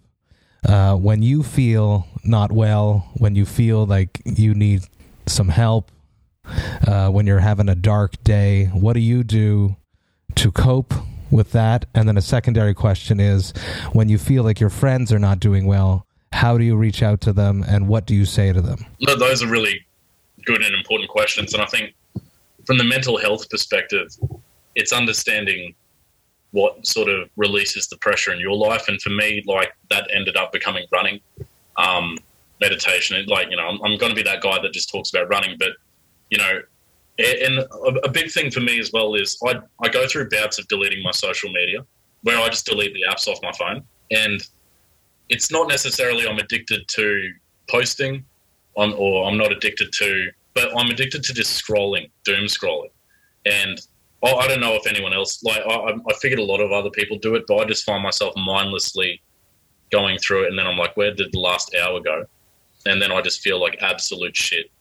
[0.68, 4.84] uh, when you feel not well, when you feel like you need
[5.26, 5.92] some help,
[6.88, 8.66] uh, when you're having a dark day.
[8.66, 9.76] What do you do
[10.36, 10.94] to cope
[11.32, 11.86] with that?
[11.94, 13.52] And then a secondary question is
[13.94, 17.22] when you feel like your friends are not doing well, how do you reach out
[17.22, 18.86] to them and what do you say to them?
[19.00, 19.86] Those are really
[20.46, 21.54] good and important questions.
[21.54, 21.94] And I think
[22.66, 24.08] from the mental health perspective,
[24.76, 25.76] it's understanding
[26.52, 28.88] what sort of releases the pressure in your life.
[28.88, 31.20] And for me, like that ended up becoming running,
[31.78, 32.18] um,
[32.60, 33.24] meditation.
[33.28, 35.58] Like, you know, I'm, I'm going to be that guy that just talks about running,
[35.60, 35.74] but,
[36.30, 36.62] you know,
[37.20, 37.60] and
[38.04, 41.04] a big thing for me as well is I, I go through bouts of deleting
[41.04, 41.86] my social media
[42.24, 43.84] where I just delete the apps off my phone.
[44.12, 44.42] And
[45.28, 47.32] it's not necessarily I'm addicted to
[47.70, 48.24] posting
[48.76, 52.92] on, or I'm not addicted to, but I'm addicted to just scrolling, doom scrolling.
[53.46, 53.82] And
[54.24, 56.90] I, I don't know if anyone else, like, I, I figured a lot of other
[56.90, 59.22] people do it, but I just find myself mindlessly
[59.92, 60.50] going through it.
[60.50, 62.26] And then I'm like, where did the last hour go?
[62.86, 64.72] And then I just feel like absolute shit.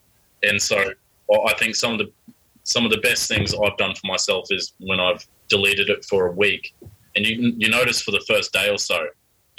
[0.43, 0.91] And so
[1.47, 2.11] I think some of the
[2.63, 6.27] some of the best things I've done for myself is when I've deleted it for
[6.27, 6.73] a week,
[7.15, 9.07] and you you notice for the first day or so,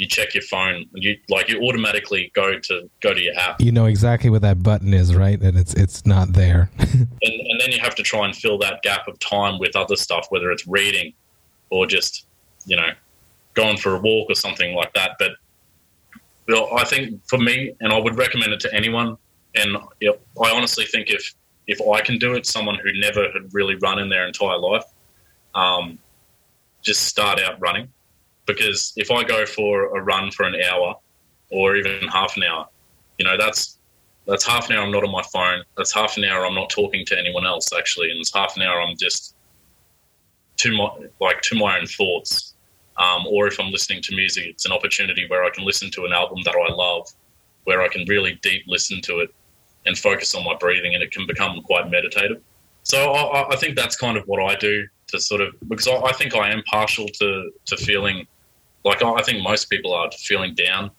[0.00, 3.60] you check your phone, and you like you automatically go to go to your app.
[3.60, 5.38] You know exactly what that button is, right?
[5.38, 6.70] And it's it's not there.
[6.78, 9.96] and, and then you have to try and fill that gap of time with other
[9.96, 11.12] stuff, whether it's reading
[11.68, 12.24] or just
[12.64, 12.88] you know
[13.52, 15.16] going for a walk or something like that.
[15.18, 15.32] But
[16.48, 19.18] well, I think for me, and I would recommend it to anyone.
[19.54, 21.34] And you know, I honestly think if
[21.66, 24.84] if I can do it, someone who never had really run in their entire life,
[25.54, 25.98] um,
[26.80, 27.88] just start out running.
[28.52, 30.94] Because if I go for a run for an hour
[31.50, 32.66] or even half an hour,
[33.18, 33.78] you know, that's
[34.26, 35.62] that's half an hour I'm not on my phone.
[35.76, 38.62] That's half an hour I'm not talking to anyone else actually, and it's half an
[38.62, 39.34] hour I'm just
[40.58, 42.54] to my like to my own thoughts.
[42.96, 46.04] Um, or if I'm listening to music, it's an opportunity where I can listen to
[46.04, 47.08] an album that I love,
[47.64, 49.34] where I can really deep listen to it
[49.86, 52.42] and focus on my breathing, and it can become quite meditative.
[52.82, 55.96] So I, I think that's kind of what I do to sort of because I,
[55.96, 58.26] I, think I am partial to to feeling
[58.84, 60.90] like I think most people are feeling down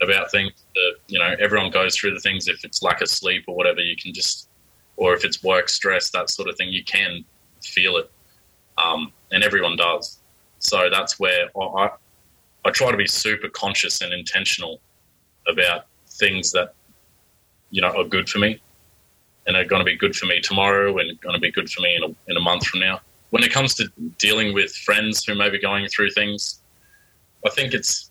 [0.00, 0.52] about things.
[0.74, 2.48] That, you know, everyone goes through the things.
[2.48, 4.48] If it's lack of sleep or whatever, you can just,
[4.96, 7.24] or if it's work stress, that sort of thing, you can
[7.62, 8.10] feel it,
[8.78, 10.20] um, and everyone does.
[10.58, 11.90] So that's where I,
[12.64, 14.80] I try to be super conscious and intentional
[15.46, 16.74] about things that
[17.70, 18.60] you know are good for me
[19.46, 21.82] and are going to be good for me tomorrow and going to be good for
[21.82, 23.00] me in a, in a month from now.
[23.30, 26.62] When it comes to dealing with friends who may be going through things,
[27.44, 28.10] I think it's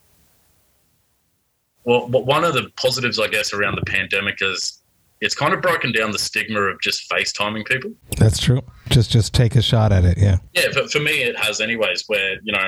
[1.85, 4.79] well, one of the positives, I guess, around the pandemic is
[5.21, 7.93] it's kind of broken down the stigma of just FaceTiming people.
[8.17, 8.61] That's true.
[8.89, 10.37] Just just take a shot at it, yeah.
[10.53, 12.03] Yeah, but for me, it has anyways.
[12.07, 12.67] Where you know,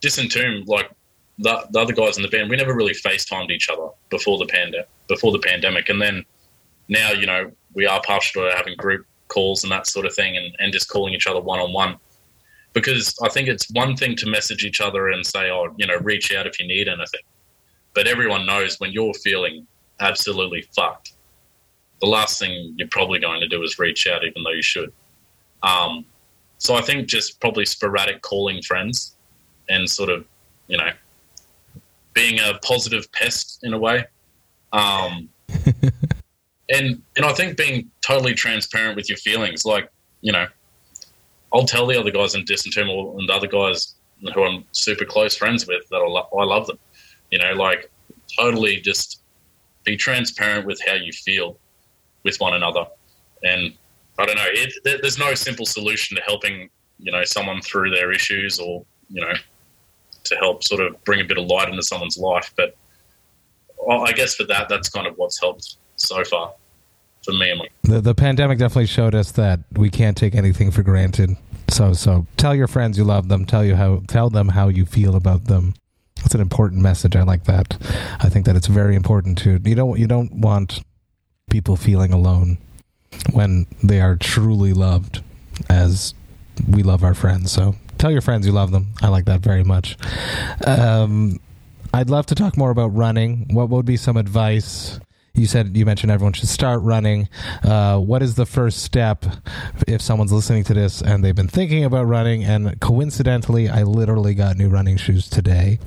[0.00, 0.90] Disentomb, like
[1.38, 4.46] the, the other guys in the band, we never really FaceTimed each other before the
[4.46, 4.88] pandemic.
[5.08, 6.24] Before the pandemic, and then
[6.88, 10.36] now, you know, we are partial to having group calls and that sort of thing,
[10.36, 11.96] and, and just calling each other one on one.
[12.74, 15.96] Because I think it's one thing to message each other and say, "Oh, you know,
[15.96, 17.22] reach out if you need anything,"
[17.94, 19.66] but everyone knows when you're feeling
[20.00, 21.12] absolutely fucked,
[22.00, 24.92] the last thing you're probably going to do is reach out, even though you should.
[25.62, 26.04] Um,
[26.58, 29.16] so I think just probably sporadic calling friends
[29.68, 30.24] and sort of,
[30.68, 30.90] you know,
[32.12, 34.04] being a positive pest in a way.
[34.72, 35.28] Um,
[36.70, 40.46] and and I think being totally transparent with your feelings, like you know,
[41.54, 43.94] I'll tell the other guys in Disentomb and the other guys
[44.34, 46.78] who I'm super close friends with that I, lo- I love them.
[47.30, 47.90] You know, like
[48.38, 49.22] totally just
[49.84, 51.56] be transparent with how you feel
[52.24, 52.86] with one another.
[53.44, 53.72] And
[54.18, 58.12] I don't know, it, there's no simple solution to helping you know someone through their
[58.12, 59.32] issues or you know
[60.24, 62.52] to help sort of bring a bit of light into someone's life.
[62.56, 62.76] But
[63.90, 66.54] I guess for that, that's kind of what's helped so far
[67.56, 71.36] my- the, the pandemic definitely showed us that we can't take anything for granted.
[71.68, 73.46] So, so tell your friends you love them.
[73.46, 75.74] Tell you how tell them how you feel about them.
[76.16, 77.16] That's an important message.
[77.16, 77.76] I like that.
[78.20, 80.82] I think that it's very important to you don't you don't want
[81.50, 82.58] people feeling alone
[83.32, 85.22] when they are truly loved
[85.68, 86.14] as
[86.68, 87.52] we love our friends.
[87.52, 88.88] So tell your friends you love them.
[89.02, 89.96] I like that very much.
[90.66, 91.40] Um,
[91.92, 93.46] I'd love to talk more about running.
[93.54, 94.98] What would be some advice?
[95.34, 97.28] You said you mentioned everyone should start running.
[97.62, 99.24] Uh, what is the first step
[99.88, 102.44] if someone's listening to this and they've been thinking about running?
[102.44, 105.80] And coincidentally, I literally got new running shoes today.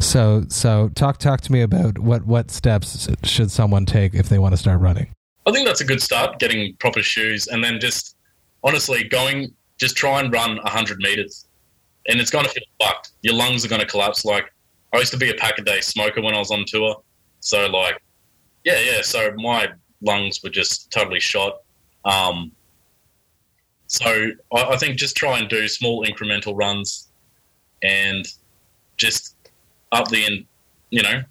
[0.00, 4.38] So, so talk talk to me about what what steps should someone take if they
[4.38, 5.14] want to start running.
[5.46, 8.16] I think that's a good start, getting proper shoes, and then just
[8.64, 11.46] honestly going just try and run 100 meters
[12.06, 13.12] and it's going to feel fucked.
[13.22, 14.24] Your lungs are going to collapse.
[14.24, 14.52] Like,
[14.92, 17.02] I used to be a pack a day smoker when I was on tour.
[17.40, 18.00] So, like,
[18.64, 19.02] yeah, yeah.
[19.02, 19.68] So my
[20.00, 21.60] lungs were just totally shot.
[22.04, 22.52] Um,
[23.86, 27.08] so I, I think just try and do small incremental runs
[27.82, 28.26] and
[28.96, 29.36] just
[29.92, 30.46] up the,
[30.90, 31.22] you know,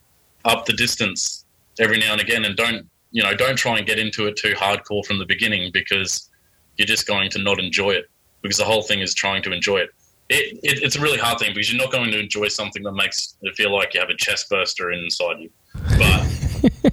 [0.45, 1.45] up the distance
[1.79, 2.45] every now and again.
[2.45, 5.71] And don't, you know, don't try and get into it too hardcore from the beginning
[5.73, 6.29] because
[6.77, 8.05] you're just going to not enjoy it
[8.41, 9.89] because the whole thing is trying to enjoy it.
[10.29, 10.83] It, it.
[10.83, 13.55] It's a really hard thing because you're not going to enjoy something that makes it
[13.55, 15.49] feel like you have a chest burster inside you.
[15.97, 16.92] But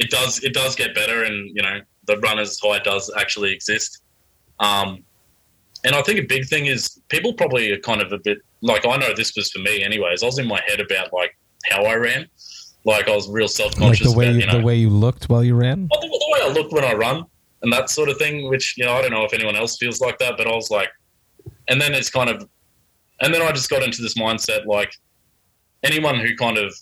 [0.00, 4.02] it does it does get better, and you know the runner's high does actually exist.
[4.58, 5.04] Um,
[5.84, 8.86] and I think a big thing is people probably are kind of a bit like
[8.86, 10.22] I know this was for me anyways.
[10.22, 11.36] I was in my head about like
[11.70, 12.26] how I ran,
[12.84, 14.06] like I was real self conscious.
[14.06, 15.86] Like the way about, you, you know, the way you looked while you ran.
[15.88, 17.26] the, the way I look when I run
[17.62, 20.00] and that sort of thing, which you know I don't know if anyone else feels
[20.00, 20.88] like that, but I was like,
[21.68, 22.48] and then it's kind of,
[23.20, 24.92] and then I just got into this mindset like
[25.82, 26.74] anyone who kind of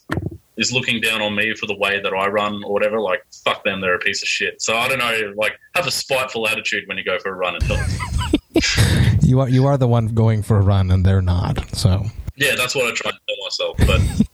[0.58, 3.64] is looking down on me for the way that I run or whatever, like fuck
[3.64, 4.60] them, they're a piece of shit.
[4.60, 7.54] So I don't know, like have a spiteful attitude when you go for a run
[7.54, 7.80] and help.
[9.28, 11.76] You are you are the one going for a run, and they're not.
[11.76, 12.02] So
[12.36, 13.76] Yeah, that's what I try to tell myself.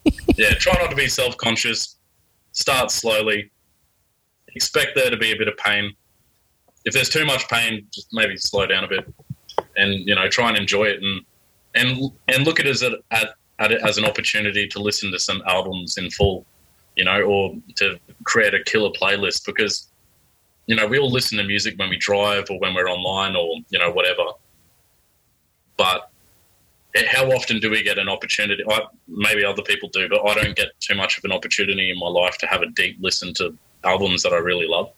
[0.04, 1.96] But yeah, try not to be self conscious.
[2.52, 3.50] Start slowly.
[4.54, 5.92] Expect there to be a bit of pain.
[6.84, 9.12] If there's too much pain, just maybe slow down a bit,
[9.76, 11.22] and you know, try and enjoy it, and
[11.74, 15.10] and and look at it as a, at, at it as an opportunity to listen
[15.12, 16.44] to some albums in full,
[16.96, 19.88] you know, or to create a killer playlist because
[20.66, 23.56] you know we all listen to music when we drive or when we're online or
[23.68, 24.24] you know whatever.
[25.76, 26.10] But
[27.08, 28.62] how often do we get an opportunity?
[28.68, 31.98] I, maybe other people do, but I don't get too much of an opportunity in
[31.98, 34.92] my life to have a deep listen to albums that I really love,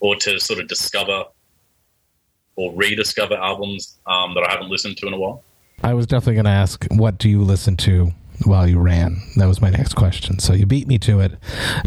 [0.00, 1.24] or to sort of discover
[2.56, 5.42] or rediscover albums um, that I haven't listened to in a while.
[5.82, 8.12] I was definitely going to ask, what do you listen to
[8.44, 9.16] while you ran?
[9.36, 10.38] That was my next question.
[10.38, 11.32] So you beat me to it.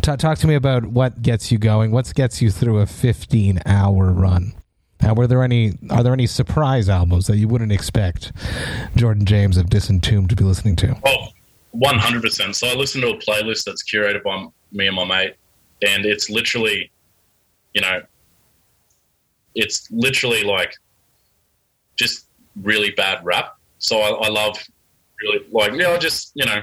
[0.02, 1.92] Ta talk to me about what gets you going.
[1.92, 4.54] What gets you through a 15 hour run?
[5.02, 5.74] Now, were there any?
[5.90, 8.34] Are there any surprise albums that you wouldn't expect
[8.96, 10.98] Jordan James of Disentomb to be listening to?
[11.06, 11.28] Oh,
[11.76, 12.54] 100%.
[12.54, 15.36] So I listen to a playlist that's curated by me and my mate,
[15.82, 16.92] and it's literally,
[17.74, 18.02] you know,
[19.56, 20.74] it's literally like
[21.96, 22.28] just
[22.62, 23.56] really bad rap.
[23.80, 24.58] So I, I love
[25.22, 26.62] really like, yeah, just, you know,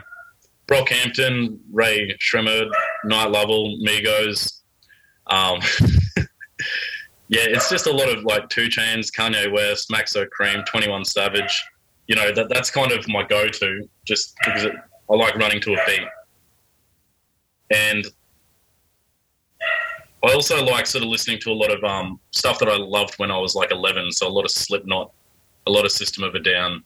[0.69, 2.71] Brockhampton, Rae Sremmurd,
[3.05, 4.61] Night Level, Migos.
[5.29, 5.61] Um,
[7.29, 11.05] yeah, it's just a lot of like Two Chains, Kanye West, Maxo Kream, Twenty One
[11.05, 11.64] Savage.
[12.09, 14.75] You know, that that's kind of my go-to, just because it,
[15.11, 16.07] I like running to a beat.
[17.71, 18.07] And
[20.25, 23.14] I also like sort of listening to a lot of um, stuff that I loved
[23.17, 24.12] when I was like 11.
[24.12, 25.12] So a lot of Slipknot,
[25.67, 26.85] a lot of System of a Down.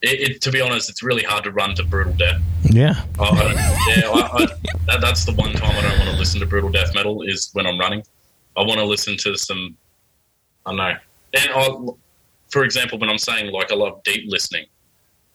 [0.00, 2.40] It, it, to be honest, it's really hard to run to brutal death.
[2.62, 3.02] Yeah.
[3.18, 3.52] I, I
[3.88, 4.46] yeah, I,
[4.86, 7.50] that, that's the one time I don't want to listen to brutal death metal is
[7.52, 8.04] when I'm running.
[8.56, 9.76] I want to listen to some,
[10.66, 10.94] I don't know.
[11.34, 11.92] And I,
[12.50, 14.66] for example, when I'm saying like I love deep listening,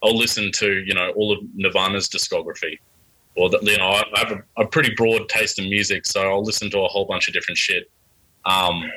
[0.03, 2.78] I'll listen to you know all of Nirvana's discography,
[3.38, 6.22] or that you know I, I have a, a, pretty broad taste in music, so
[6.22, 7.89] I'll listen to a whole bunch of different shit.
[8.45, 8.91] Um,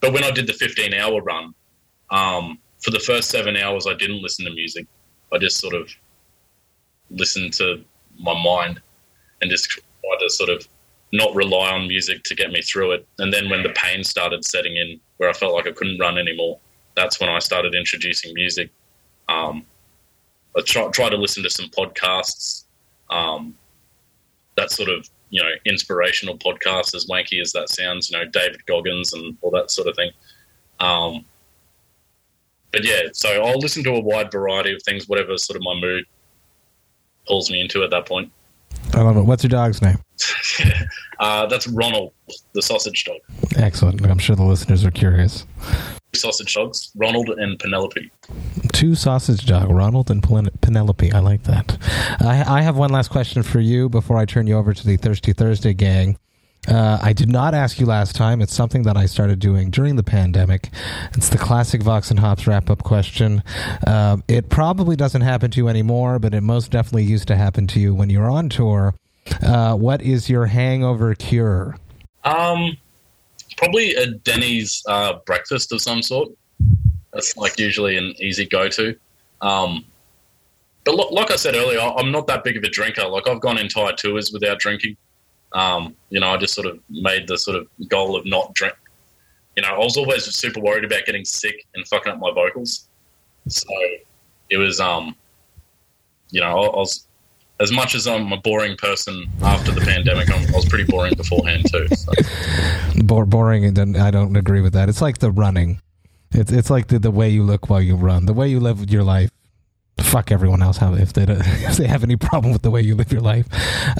[0.00, 1.54] but when I did the 15 hour run,
[2.10, 4.86] um, for the first seven hours, I didn't listen to music.
[5.32, 5.90] I just sort of
[7.10, 7.82] listened to
[8.18, 8.80] my mind
[9.40, 10.66] and just tried to sort of
[11.12, 13.06] not rely on music to get me through it.
[13.18, 16.18] And then when the pain started setting in, where I felt like I couldn't run
[16.18, 16.58] anymore,
[16.96, 18.70] that's when I started introducing music.
[19.28, 19.64] Um,
[20.56, 22.64] I try, try, to listen to some podcasts,
[23.10, 23.54] um,
[24.56, 28.10] that sort of you know inspirational podcasts, as wanky as that sounds.
[28.10, 30.10] You know, David Goggins and all that sort of thing.
[30.80, 31.24] Um,
[32.72, 35.74] but yeah, so I'll listen to a wide variety of things, whatever sort of my
[35.74, 36.04] mood
[37.26, 38.32] pulls me into at that point.
[38.94, 39.22] I love it.
[39.22, 39.98] What's your dog's name?
[41.20, 42.12] uh, that's Ronald,
[42.54, 43.18] the sausage dog.
[43.56, 44.04] Excellent.
[44.04, 45.46] I'm sure the listeners are curious.
[46.14, 48.10] Sausage dogs, Ronald and Penelope.
[48.72, 51.12] Two sausage dog, Ronald and Penelope.
[51.12, 51.78] I like that.
[52.20, 54.96] I, I have one last question for you before I turn you over to the
[54.96, 56.18] Thirsty Thursday gang.
[56.68, 58.40] Uh, I did not ask you last time.
[58.40, 60.70] It's something that I started doing during the pandemic.
[61.14, 63.42] It's the classic Vox and Hops wrap up question.
[63.84, 67.66] Uh, it probably doesn't happen to you anymore, but it most definitely used to happen
[67.68, 68.94] to you when you were on tour.
[69.42, 71.76] Uh, what is your hangover cure?
[72.24, 72.76] Um,
[73.56, 76.28] probably a Denny's uh, breakfast of some sort.
[77.12, 78.96] That's like usually an easy go to.
[79.40, 79.84] Um,
[80.84, 83.06] but like I said earlier, I'm not that big of a drinker.
[83.06, 84.96] Like I've gone entire tours without drinking.
[85.54, 88.74] Um, you know, I just sort of made the sort of goal of not drink.
[89.56, 92.88] You know, I was always super worried about getting sick and fucking up my vocals.
[93.48, 93.68] So
[94.48, 95.14] it was, um,
[96.30, 97.06] you know, I, I was
[97.60, 101.14] as much as I'm a boring person after the pandemic, I'm, i was pretty boring
[101.14, 101.86] beforehand too.
[101.94, 102.12] So.
[103.24, 104.88] boring, and then I don't agree with that.
[104.88, 105.80] It's like the running.
[106.32, 108.90] It's it's like the, the way you look while you run, the way you live
[108.90, 109.30] your life
[109.98, 112.94] fuck everyone else how if they if they have any problem with the way you
[112.94, 113.46] live your life.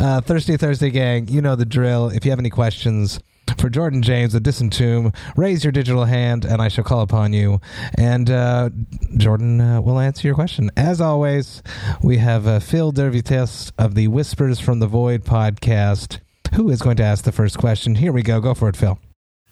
[0.01, 2.09] Uh, Thursday Thursday gang, you know the drill.
[2.09, 3.20] If you have any questions
[3.59, 5.14] for Jordan James, the Disentomb.
[5.36, 7.61] Raise your digital hand, and I shall call upon you.
[7.97, 8.70] And uh,
[9.16, 10.70] Jordan uh, will answer your question.
[10.76, 11.62] As always,
[12.03, 16.20] we have uh, Phil Dervites of the Whispers from the Void podcast,
[16.55, 17.97] who is going to ask the first question.
[17.97, 18.40] Here we go.
[18.40, 18.99] Go for it, Phil.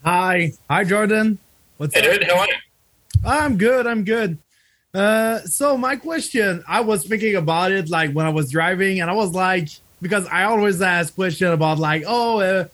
[0.04, 1.38] Hi, hi, Jordan.
[1.76, 2.20] What's hey, up?
[2.20, 2.54] Dude, how are you?
[3.24, 3.86] I'm good.
[3.86, 4.38] I'm good.
[4.92, 9.10] Uh, so my question, I was thinking about it like when I was driving, and
[9.10, 9.68] I was like,
[10.02, 12.64] because I always ask question about like, oh, uh,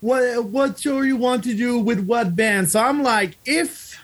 [0.00, 2.70] what what tour you want to do with what band?
[2.70, 4.00] So I'm like, if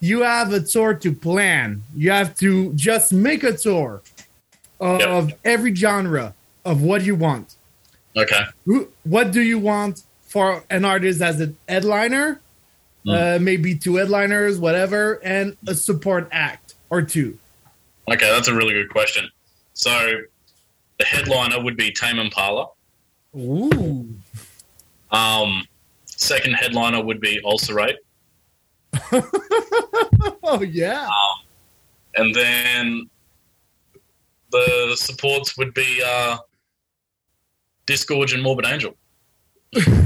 [0.00, 4.02] you have a tour to plan, you have to just make a tour
[4.80, 5.38] of yep.
[5.44, 7.54] every genre of what you want.
[8.16, 8.42] Okay.
[9.04, 12.40] what do you want for an artist as a headliner?
[13.06, 13.36] Mm.
[13.36, 16.61] Uh, maybe two headliners, whatever, and a support act
[16.92, 17.36] or two.
[18.12, 19.28] Okay, that's a really good question.
[19.72, 19.90] So
[20.98, 22.68] the headliner would be Tame Impala.
[23.34, 24.14] Ooh.
[25.10, 25.66] Um,
[26.04, 27.96] second headliner would be Ulcerate.
[30.42, 31.06] oh yeah.
[31.06, 31.46] Um,
[32.16, 33.10] and then
[34.50, 36.36] the supports would be uh,
[37.86, 38.94] Disgorge and Morbid Angel.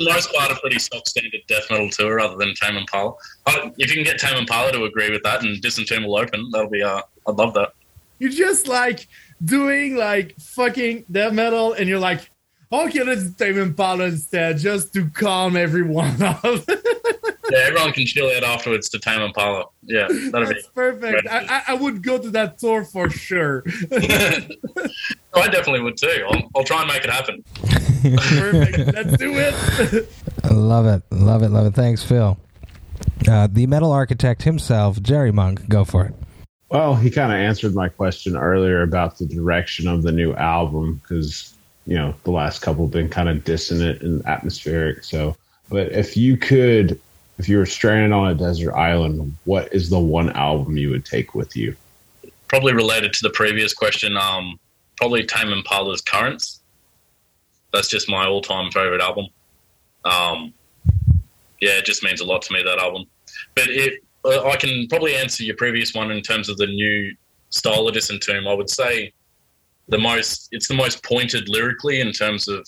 [0.00, 3.14] most part, a pretty stock standard death metal tour, other than Tame Impala.
[3.46, 6.82] If you can get Tame Impala to agree with that and will open, that'll be.
[6.82, 7.72] Uh, I'd love that.
[8.18, 9.08] You're just like
[9.44, 12.30] doing like fucking death metal, and you're like,
[12.72, 16.64] okay, let's Tame Impala instead, just to calm everyone off.
[17.50, 19.64] yeah, everyone can chill out afterwards to Tame Impala.
[19.82, 21.28] Yeah, that'd That's be perfect.
[21.28, 23.64] I, I, would go to that tour for sure.
[23.92, 26.26] I definitely would too.
[26.28, 27.44] I'll, I'll try and make it happen.
[28.02, 28.94] Perfect.
[28.94, 30.08] Let's do it.
[30.50, 31.02] love it.
[31.10, 31.50] Love it.
[31.50, 31.74] Love it.
[31.74, 32.38] Thanks, Phil.
[33.28, 36.14] Uh, the metal architect himself, Jerry Monk, go for it.
[36.70, 41.00] Well, he kind of answered my question earlier about the direction of the new album
[41.02, 41.54] because,
[41.86, 45.02] you know, the last couple have been kind of dissonant and atmospheric.
[45.02, 45.36] So,
[45.68, 47.00] but if you could
[47.40, 51.06] if you were stranded on a desert island, what is the one album you would
[51.06, 51.74] take with you?
[52.48, 54.14] Probably related to the previous question.
[54.18, 54.60] Um,
[54.98, 56.59] probably Tame Impala's Currents.
[57.72, 59.26] That's just my all-time favorite album.
[60.04, 60.52] Um,
[61.60, 63.04] yeah, it just means a lot to me that album.
[63.54, 67.14] But it, uh, I can probably answer your previous one in terms of the new
[67.50, 68.48] style of Disentomb.
[68.48, 69.12] I would say
[69.88, 72.66] the most, it's the most pointed lyrically in terms of,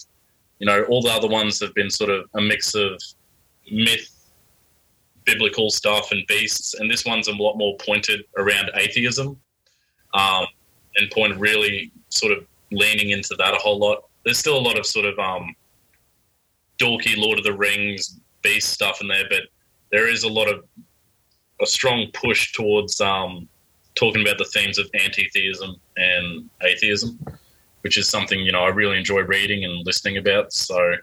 [0.59, 3.01] you know, all the other ones have been sort of a mix of
[3.71, 4.09] myth
[5.25, 9.39] biblical stuff and beasts, and this one's a lot more pointed around atheism,
[10.15, 10.47] um,
[10.97, 14.05] and point really sort of leaning into that a whole lot.
[14.25, 15.55] There's still a lot of sort of um,
[16.79, 19.43] dorky Lord of the Rings beast stuff in there, but
[19.91, 20.65] there is a lot of
[21.61, 23.49] a strong push towards um,
[23.95, 27.19] talking about the themes of anti-theism and atheism,
[27.83, 30.53] which is something you know I really enjoy reading and listening about.
[30.53, 30.95] So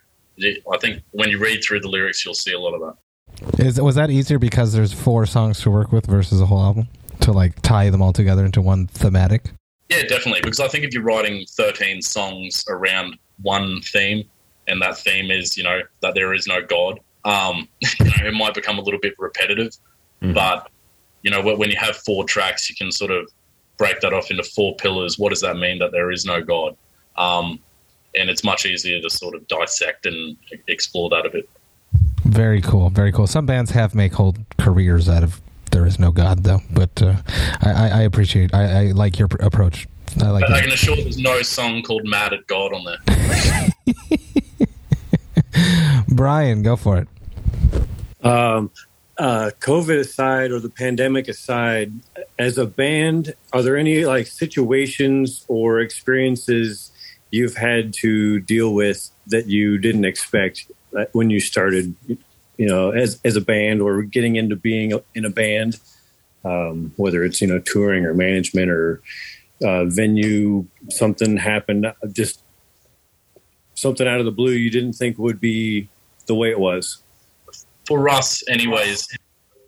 [0.41, 3.65] I think when you read through the lyrics, you'll see a lot of that.
[3.65, 6.87] Is was that easier because there's four songs to work with versus a whole album
[7.21, 9.51] to like tie them all together into one thematic?
[9.89, 10.41] Yeah, definitely.
[10.41, 14.23] Because I think if you're writing 13 songs around one theme,
[14.67, 18.33] and that theme is you know that there is no God, um, you know, it
[18.33, 19.71] might become a little bit repetitive.
[20.21, 20.33] Mm-hmm.
[20.33, 20.69] But
[21.23, 23.29] you know, when you have four tracks, you can sort of
[23.77, 25.17] break that off into four pillars.
[25.17, 26.77] What does that mean that there is no God?
[27.17, 27.59] Um,
[28.15, 30.37] and it's much easier to sort of dissect and
[30.67, 31.49] explore that a bit.
[32.23, 32.89] Very cool.
[32.89, 33.27] Very cool.
[33.27, 36.61] Some bands have make whole careers out of there is no God, though.
[36.71, 37.15] But uh,
[37.61, 38.53] I, I, appreciate.
[38.53, 39.87] I, I like your approach.
[40.21, 40.43] I like.
[40.49, 42.97] I can assure there's no song called "Mad at God" on there.
[46.09, 47.07] Brian, go for it.
[48.25, 48.71] Um,
[49.17, 51.93] uh, COVID aside, or the pandemic aside,
[52.37, 56.91] as a band, are there any like situations or experiences
[57.31, 60.71] you've had to deal with that you didn't expect
[61.11, 61.95] when you started,
[62.59, 65.79] you know, as as a band or getting into being in a band,
[66.43, 69.01] um, whether it's you know touring or management or
[69.63, 72.43] uh, venue, something happened, just
[73.75, 75.87] something out of the blue you didn't think would be
[76.25, 77.01] the way it was.
[77.87, 79.07] For us, anyways,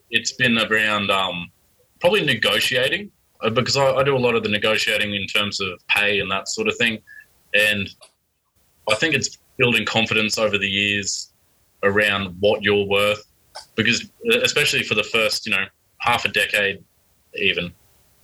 [0.09, 1.49] it's been around um,
[2.01, 5.79] probably negotiating uh, because I, I do a lot of the negotiating in terms of
[5.87, 6.99] pay and that sort of thing,
[7.53, 7.89] and
[8.89, 11.30] I think it's building confidence over the years
[11.83, 13.23] around what you're worth,
[13.75, 14.09] because
[14.43, 15.65] especially for the first, you know,
[15.99, 16.83] half a decade,
[17.35, 17.71] even,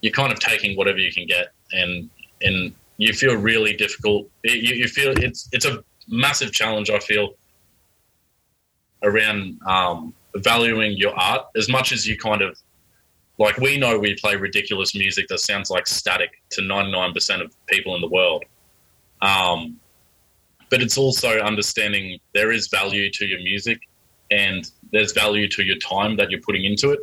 [0.02, 2.10] you're kind of taking whatever you can get, and
[2.42, 4.30] and you feel really difficult.
[4.44, 6.90] You, you feel it's it's a massive challenge.
[6.90, 7.36] I feel
[9.04, 12.58] around um, valuing your art as much as you kind of
[13.40, 17.96] like we know we play ridiculous music that sounds like static to 99% of people
[17.96, 18.44] in the world
[19.22, 19.80] um,
[20.70, 23.80] but it's also understanding there is value to your music
[24.32, 27.00] and there's value to your time that you're putting into it.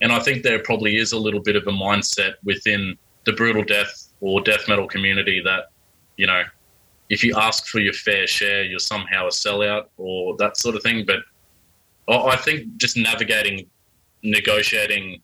[0.00, 3.64] And I think there probably is a little bit of a mindset within the brutal
[3.64, 5.70] death or death metal community that,
[6.16, 6.42] you know,
[7.08, 10.82] if you ask for your fair share, you're somehow a sellout or that sort of
[10.82, 11.04] thing.
[11.06, 11.20] But
[12.08, 13.68] I think just navigating,
[14.22, 15.20] negotiating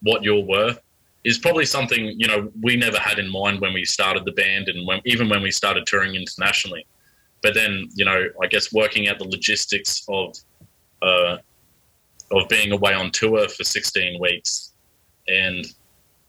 [0.00, 0.80] what you're worth
[1.24, 4.68] is probably something you know we never had in mind when we started the band
[4.68, 6.86] and when, even when we started touring internationally.
[7.42, 10.36] But then you know, I guess working out the logistics of
[11.02, 11.38] uh,
[12.32, 14.72] of being away on tour for 16 weeks
[15.28, 15.64] and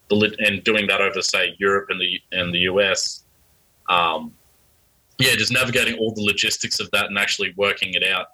[0.09, 3.23] the and doing that over say Europe and the and the US.
[3.89, 4.33] Um,
[5.17, 8.27] yeah, just navigating all the logistics of that and actually working it out.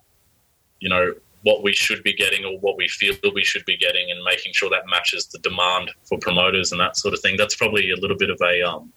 [0.80, 1.14] You know
[1.44, 4.54] what we should be getting or what we feel we should be getting, and making
[4.54, 7.36] sure that matches the demand for promoters and that sort of thing.
[7.38, 8.92] That's probably a little bit of a um,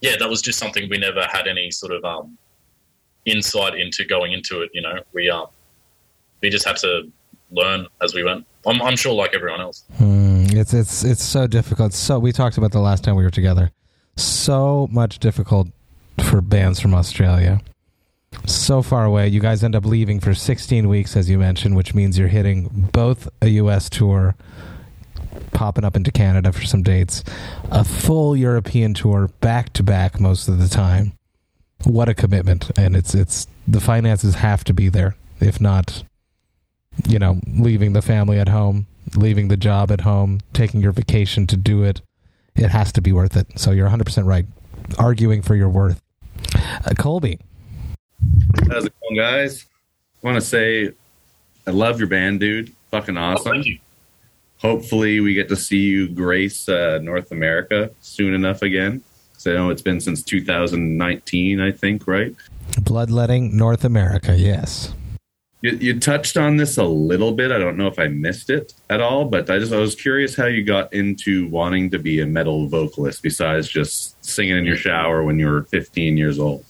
[0.00, 2.38] yeah, that was just something we never had any sort of um,
[3.28, 4.70] insight into going into it.
[4.72, 5.46] You know, we um,
[6.42, 7.10] we just had to
[7.50, 8.46] learn as we went.
[8.66, 9.84] I'm, I'm sure, like everyone else.
[9.98, 11.92] Mm, it's it's it's so difficult.
[11.92, 13.70] So we talked about the last time we were together.
[14.16, 15.68] So much difficult
[16.28, 17.60] for bands from Australia.
[18.46, 19.28] So far away.
[19.28, 22.88] You guys end up leaving for 16 weeks, as you mentioned, which means you're hitting
[22.92, 23.88] both a U.S.
[23.88, 24.36] tour,
[25.52, 27.24] popping up into Canada for some dates,
[27.70, 31.12] a full European tour back to back most of the time.
[31.84, 32.70] What a commitment!
[32.76, 35.16] And it's it's the finances have to be there.
[35.40, 36.02] If not,
[37.06, 41.46] you know, leaving the family at home, leaving the job at home, taking your vacation
[41.46, 42.00] to do it,
[42.56, 43.58] it has to be worth it.
[43.58, 44.46] So you're 100% right.
[44.98, 46.00] Arguing for your worth.
[46.54, 47.38] Uh, Colby.
[48.68, 49.66] How's it going, guys?
[50.22, 50.90] I want to say
[51.66, 52.72] I love your band, dude.
[52.90, 53.58] Fucking awesome.
[53.58, 53.62] Oh,
[54.58, 59.02] Hopefully, we get to see you grace uh, North America soon enough again.
[59.38, 62.34] So I know it's been since 2019, I think, right?
[62.82, 64.92] Bloodletting North America, yes.
[65.62, 67.50] You, you touched on this a little bit.
[67.50, 70.36] I don't know if I missed it at all, but I just I was curious
[70.36, 74.76] how you got into wanting to be a metal vocalist besides just singing in your
[74.76, 76.64] shower when you were 15 years old.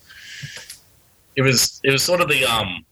[1.37, 2.85] It was it was sort of the um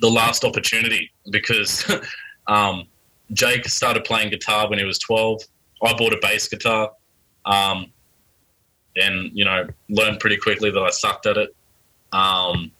[0.00, 1.90] the last opportunity because
[2.48, 2.84] um,
[3.32, 5.42] Jake started playing guitar when he was 12.
[5.84, 6.90] I bought a bass guitar,
[7.44, 7.86] um,
[8.96, 11.54] and you know learned pretty quickly that I sucked at it.
[12.12, 12.70] Um,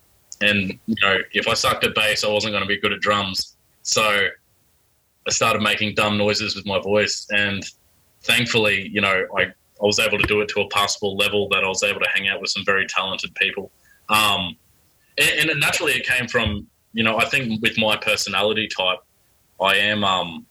[0.41, 3.01] and you know, if I sucked at bass, I wasn't going to be good at
[3.01, 3.57] drums.
[3.83, 7.65] So I started making dumb noises with my voice, and
[8.23, 11.65] thankfully, you know, I, I was able to do it to a passable level that
[11.65, 13.71] I was able to hang out with some very talented people.
[14.09, 14.57] Um,
[15.19, 18.99] and, and naturally, it came from you know, I think with my personality type,
[19.61, 20.47] I am um,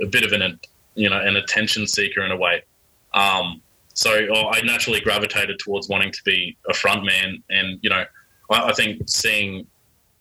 [0.00, 0.58] a bit of an
[0.94, 2.62] you know an attention seeker in a way.
[3.12, 3.60] Um,
[3.94, 8.04] so oh, I naturally gravitated towards wanting to be a frontman, and you know,
[8.50, 9.66] I, I think seeing,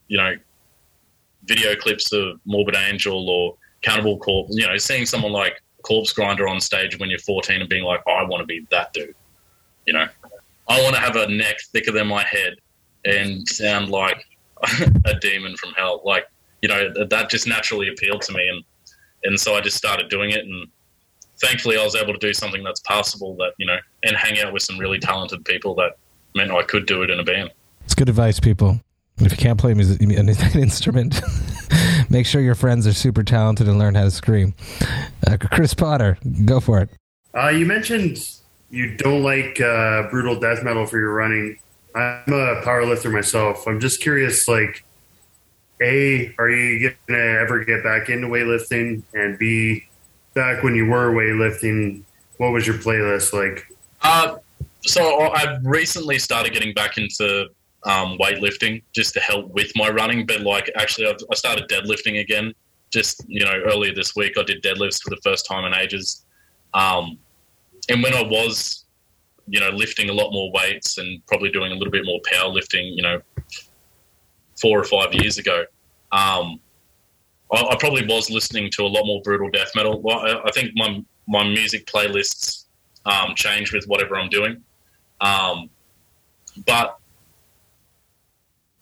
[0.07, 0.35] you know,
[1.45, 6.61] video clips of Morbid Angel or Cannibal Corpse, you know, seeing someone like Corpsegrinder on
[6.61, 9.15] stage when you're 14 and being like, oh, I want to be that dude.
[9.85, 10.07] You know,
[10.69, 12.55] I want to have a neck thicker than my head
[13.05, 14.23] and sound like
[15.05, 16.01] a demon from hell.
[16.05, 16.27] Like,
[16.61, 18.63] you know, that just naturally appealed to me, and
[19.25, 20.67] and so I just started doing it, and
[21.43, 24.53] thankfully I was able to do something that's passable that you know, and hang out
[24.53, 25.97] with some really talented people that
[26.35, 27.51] meant I could do it in a band.
[27.85, 28.79] It's good advice, people.
[29.19, 31.21] If you can't play music, an instrument,
[32.09, 34.55] make sure your friends are super talented and learn how to scream.
[35.27, 36.89] Uh, Chris Potter, go for it.
[37.35, 38.17] Uh, you mentioned
[38.69, 41.59] you don't like uh, brutal death metal for your running.
[41.95, 43.67] I'm a power lifter myself.
[43.67, 44.83] I'm just curious, like,
[45.79, 49.03] A, are you going to ever get back into weightlifting?
[49.13, 49.87] And B,
[50.33, 52.03] back when you were weightlifting,
[52.37, 53.67] what was your playlist like?
[54.01, 54.37] Uh,
[54.81, 57.47] so I've recently started getting back into
[57.85, 60.25] um, weightlifting just to help with my running.
[60.25, 62.53] But like, actually, I've, I started deadlifting again.
[62.91, 66.25] Just you know, earlier this week, I did deadlifts for the first time in ages.
[66.73, 67.17] Um,
[67.89, 68.85] and when I was,
[69.47, 72.95] you know, lifting a lot more weights and probably doing a little bit more powerlifting,
[72.95, 73.21] you know,
[74.61, 75.65] four or five years ago,
[76.11, 76.59] um,
[77.53, 80.03] I, I, probably was listening to a lot more brutal death metal.
[80.09, 82.65] I, I think my my music playlists
[83.05, 84.61] um, change with whatever I'm doing.
[85.21, 85.69] Um,
[86.65, 86.99] but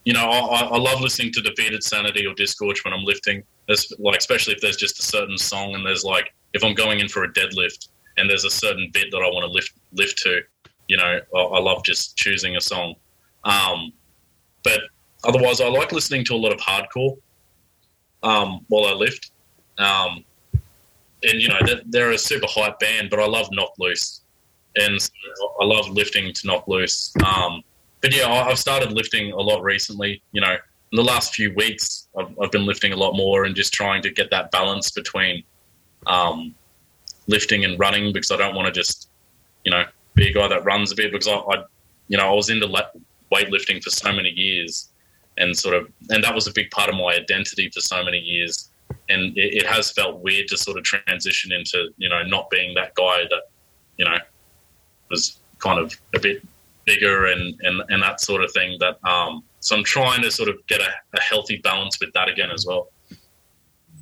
[0.05, 3.43] you know, I, I, love listening to Defeated Sanity or Disgorge when I'm lifting.
[3.67, 6.99] There's, like, especially if there's just a certain song and there's like, if I'm going
[6.99, 10.17] in for a deadlift and there's a certain bit that I want to lift lift
[10.23, 10.39] to,
[10.87, 12.95] you know, I, I love just choosing a song.
[13.43, 13.93] Um,
[14.63, 14.81] but
[15.23, 17.17] otherwise, I like listening to a lot of hardcore
[18.23, 19.31] um, while I lift.
[19.77, 20.23] Um,
[21.23, 24.21] and you know, they're a super hype band, but I love Knocked Loose,
[24.75, 24.97] and
[25.59, 27.13] I love lifting to Knocked Loose.
[27.23, 27.63] Um,
[28.01, 30.21] but yeah, I've started lifting a lot recently.
[30.31, 33.55] You know, in the last few weeks, I've, I've been lifting a lot more and
[33.55, 35.43] just trying to get that balance between
[36.07, 36.55] um,
[37.27, 39.09] lifting and running because I don't want to just,
[39.63, 41.63] you know, be a guy that runs a bit because I, I
[42.07, 42.67] you know, I was into
[43.31, 44.90] weightlifting for so many years
[45.37, 48.19] and sort of, and that was a big part of my identity for so many
[48.19, 48.69] years.
[49.09, 52.73] And it, it has felt weird to sort of transition into, you know, not being
[52.75, 53.43] that guy that,
[53.97, 54.17] you know,
[55.09, 56.43] was kind of a bit
[56.85, 60.49] bigger and, and, and that sort of thing that, um, so I'm trying to sort
[60.49, 62.89] of get a, a healthy balance with that again as well.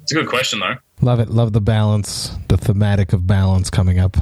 [0.01, 0.75] It's a good question though.
[1.01, 1.29] Love it.
[1.29, 4.17] Love the balance, the thematic of balance coming up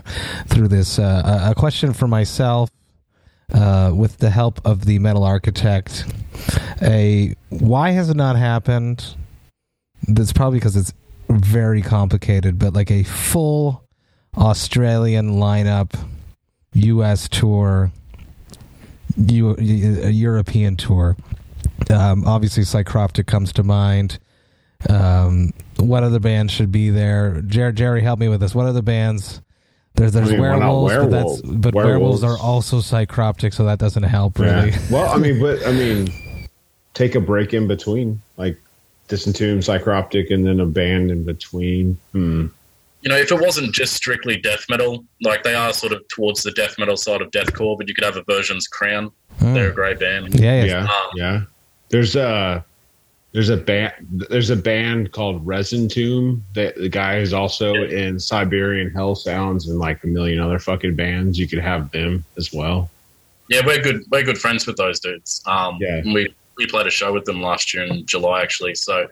[0.47, 0.99] through this.
[0.99, 2.69] Uh, a- a question for myself,
[3.53, 6.05] uh, with the help of the metal architect.
[6.81, 9.15] A why has it not happened?
[10.07, 10.93] That's probably because it's
[11.29, 13.83] very complicated, but like a full
[14.37, 15.97] Australian lineup,
[16.73, 17.27] U.S.
[17.27, 17.91] tour,
[19.17, 21.17] U- a European tour.
[21.89, 24.19] Um, obviously, Psycroptic comes to mind.
[24.89, 27.41] Um, what other bands should be there?
[27.47, 28.53] Jer- Jerry, help me with this.
[28.53, 29.41] What other bands?
[29.97, 32.21] There's there's I mean, we're werewolves, but that's but werewolves.
[32.21, 32.23] werewolves.
[32.23, 34.69] are also Psycroptic, so that doesn't help really.
[34.69, 34.79] Yeah.
[34.91, 36.07] Well, I mean, but I mean,
[36.93, 38.57] take a break in between, like
[39.09, 41.97] Disentomb, Psycroptic, and then a band in between.
[42.11, 42.47] Hmm.
[43.01, 46.43] you know, if it wasn't just strictly death metal, like they are sort of towards
[46.43, 49.11] the death metal side of deathcore, but you could have Aversions Crown.
[49.39, 49.53] Hmm.
[49.55, 50.39] They're a great band.
[50.39, 50.65] Yeah, yeah.
[50.65, 51.41] Yeah, Um, yeah.
[51.89, 52.63] There's a
[53.37, 53.93] there's a band
[54.31, 59.69] there's a band called Resin Tomb that the guy is also in Siberian Hell Sounds
[59.69, 61.37] and like a million other fucking bands.
[61.37, 62.89] You could have them as well.
[63.47, 64.05] Yeah, we're good.
[64.09, 65.43] We're good friends with those dudes.
[65.45, 66.01] Um, Yeah.
[66.03, 68.73] we we played a show with them last year in July, actually.
[68.73, 69.07] So,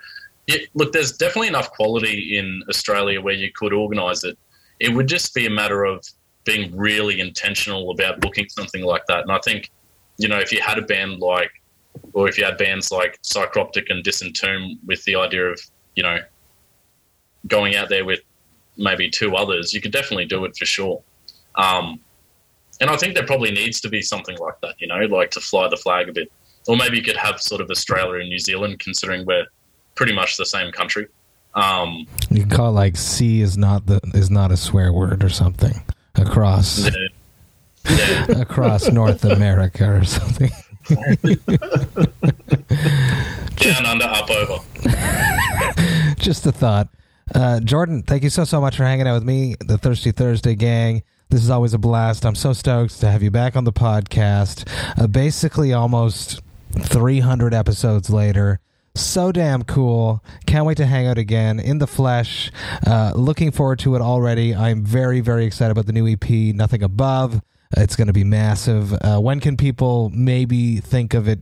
[0.48, 4.40] yeah, look, there's definitely enough quality in Australia where you could organise it.
[4.80, 6.04] It would just be a matter of
[6.46, 9.20] being really intentional about booking something like that.
[9.20, 9.70] And I think,
[10.18, 11.52] you know, if you had a band like,
[12.14, 15.60] or if you had bands like Psycroptic and Disentomb with the idea of,
[15.96, 16.20] you know,
[17.48, 18.22] going out there with
[18.78, 21.02] maybe two others, you could definitely do it for sure.
[21.56, 22.00] Um,
[22.82, 25.40] and I think there probably needs to be something like that, you know, like to
[25.40, 26.32] fly the flag a bit.
[26.68, 29.46] Or maybe you could have sort of Australia and New Zealand, considering we're
[29.94, 31.08] pretty much the same country.
[31.54, 35.24] Um, You can call it like C is not the is not a swear word
[35.24, 35.84] or something
[36.16, 36.92] across yeah,
[37.90, 38.26] yeah.
[38.42, 40.52] across North America or something.
[43.58, 44.64] Down, under, up, over.
[46.20, 46.90] Just a thought.
[47.34, 50.54] Uh, Jordan, thank you so so much for hanging out with me, the Thirsty Thursday
[50.56, 51.02] gang.
[51.30, 52.26] This is always a blast.
[52.26, 54.70] I'm so stoked to have you back on the podcast.
[54.98, 56.42] Uh, basically, almost
[56.80, 58.60] 300 episodes later.
[58.94, 60.24] So damn cool.
[60.46, 62.52] Can't wait to hang out again in the flesh.
[62.86, 64.56] Uh, looking forward to it already.
[64.56, 67.42] I'm very, very excited about the new EP, Nothing Above.
[67.76, 68.94] It's going to be massive.
[68.94, 71.40] Uh, when can people maybe think of it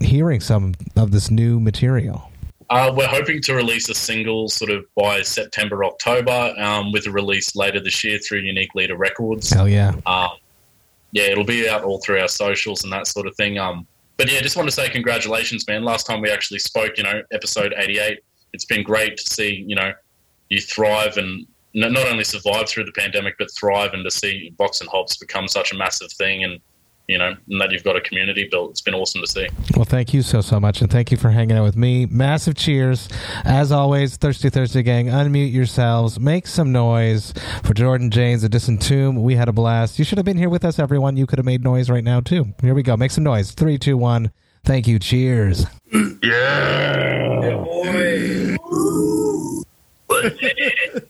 [0.00, 2.30] hearing some of this new material?
[2.70, 7.10] Uh, we're hoping to release a single sort of by September, October, um, with a
[7.10, 9.50] release later this year through Unique Leader Records.
[9.50, 9.94] Hell yeah.
[10.06, 10.30] Um,
[11.12, 13.58] yeah, it'll be out all through our socials and that sort of thing.
[13.58, 13.86] Um,
[14.16, 15.84] but yeah, just want to say congratulations, man.
[15.84, 18.20] Last time we actually spoke, you know, episode 88,
[18.54, 19.92] it's been great to see, you know,
[20.48, 24.80] you thrive and not only survive through the pandemic, but thrive and to see Vox
[24.80, 26.60] and Hops become such a massive thing and,
[27.08, 28.70] you know, and that you've got a community built.
[28.70, 29.48] It's been awesome to see.
[29.74, 30.82] Well, thank you so, so much.
[30.82, 32.06] And thank you for hanging out with me.
[32.06, 33.08] Massive cheers.
[33.44, 36.20] As always, Thirsty Thursday gang, unmute yourselves.
[36.20, 37.32] Make some noise
[37.64, 39.22] for Jordan James, the Disentomb.
[39.22, 39.98] We had a blast.
[39.98, 41.16] You should have been here with us, everyone.
[41.16, 42.54] You could have made noise right now, too.
[42.60, 42.96] Here we go.
[42.96, 43.52] Make some noise.
[43.52, 44.30] Three, two, one.
[44.64, 44.98] Thank you.
[44.98, 45.66] Cheers.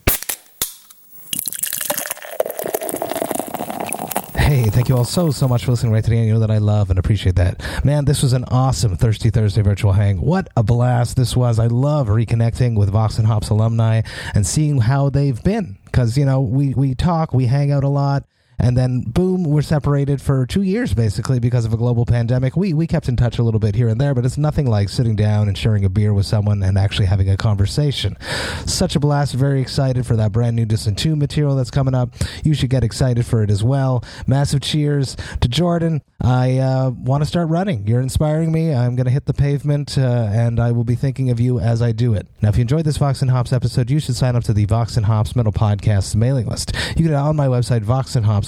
[4.63, 6.19] Hey, thank you all so, so much for listening right today.
[6.19, 7.61] And you know that I love and appreciate that.
[7.85, 10.21] Man, this was an awesome Thirsty Thursday virtual hang.
[10.21, 11.59] What a blast this was.
[11.59, 14.03] I love reconnecting with Vox and Hops alumni
[14.37, 15.79] and seeing how they've been.
[15.87, 18.23] Because, you know, we, we talk, we hang out a lot.
[18.63, 22.57] And then, boom, we're separated for two years basically because of a global pandemic.
[22.57, 24.89] We we kept in touch a little bit here and there, but it's nothing like
[24.89, 28.17] sitting down and sharing a beer with someone and actually having a conversation.
[28.65, 29.35] Such a blast!
[29.35, 32.15] Very excited for that brand new Disentomb material that's coming up.
[32.45, 34.05] You should get excited for it as well.
[34.27, 36.01] Massive cheers to Jordan.
[36.21, 37.89] I uh, want to start running.
[37.89, 38.73] You're inspiring me.
[38.73, 41.83] I'm going to hit the pavement, uh, and I will be thinking of you as
[41.83, 42.29] I do it.
[42.41, 44.67] Now, if you enjoyed this Vox and Hops episode, you should sign up to the
[44.67, 46.77] Vox and Hops Metal Podcast mailing list.
[46.91, 47.83] You can get it on my website,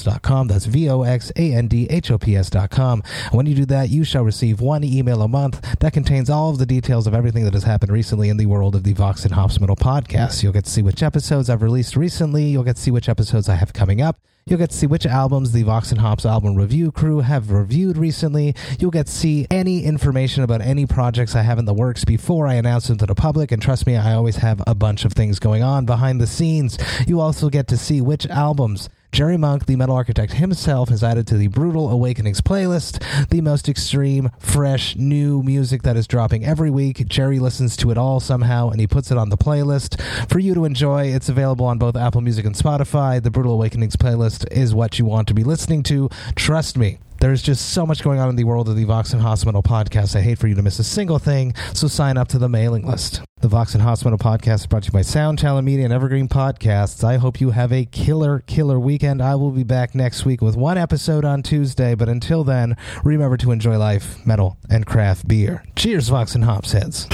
[0.04, 0.48] voxandhops.com.
[0.48, 3.02] That's V O X A N D H O P S.com.
[3.32, 6.58] When you do that, you shall receive one email a month that contains all of
[6.58, 9.34] the details of everything that has happened recently in the world of the Vox and
[9.34, 10.42] Hops Metal Podcast.
[10.42, 12.44] You'll get to see which episodes I've released recently.
[12.44, 14.18] You'll get to see which episodes I have coming up.
[14.46, 17.96] You'll get to see which albums the Vox and Hops album review crew have reviewed
[17.96, 18.54] recently.
[18.78, 22.46] You'll get to see any information about any projects I have in the works before
[22.46, 23.52] I announce them to the public.
[23.52, 26.76] And trust me, I always have a bunch of things going on behind the scenes.
[27.06, 31.24] You also get to see which albums Jerry Monk, the metal architect himself, has added
[31.28, 36.68] to the Brutal Awakenings playlist, the most extreme, fresh, new music that is dropping every
[36.68, 37.06] week.
[37.06, 40.52] Jerry listens to it all somehow and he puts it on the playlist for you
[40.54, 41.04] to enjoy.
[41.04, 43.22] It's available on both Apple Music and Spotify.
[43.22, 46.08] The Brutal Awakenings playlist is what you want to be listening to.
[46.34, 46.98] Trust me.
[47.20, 49.62] There's just so much going on in the world of the Vox and Hops Metal
[49.62, 50.14] podcast.
[50.14, 52.86] I hate for you to miss a single thing, so sign up to the mailing
[52.86, 53.22] list.
[53.40, 55.92] The Vox and Hops Metal podcast is brought to you by Sound Talent Media and
[55.92, 57.02] Evergreen Podcasts.
[57.02, 59.22] I hope you have a killer, killer weekend.
[59.22, 63.36] I will be back next week with one episode on Tuesday, but until then, remember
[63.38, 65.64] to enjoy life, metal, and craft beer.
[65.76, 67.06] Cheers, Vox and Hops heads.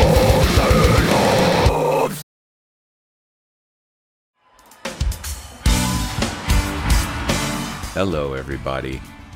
[7.93, 9.01] Hello, everybody.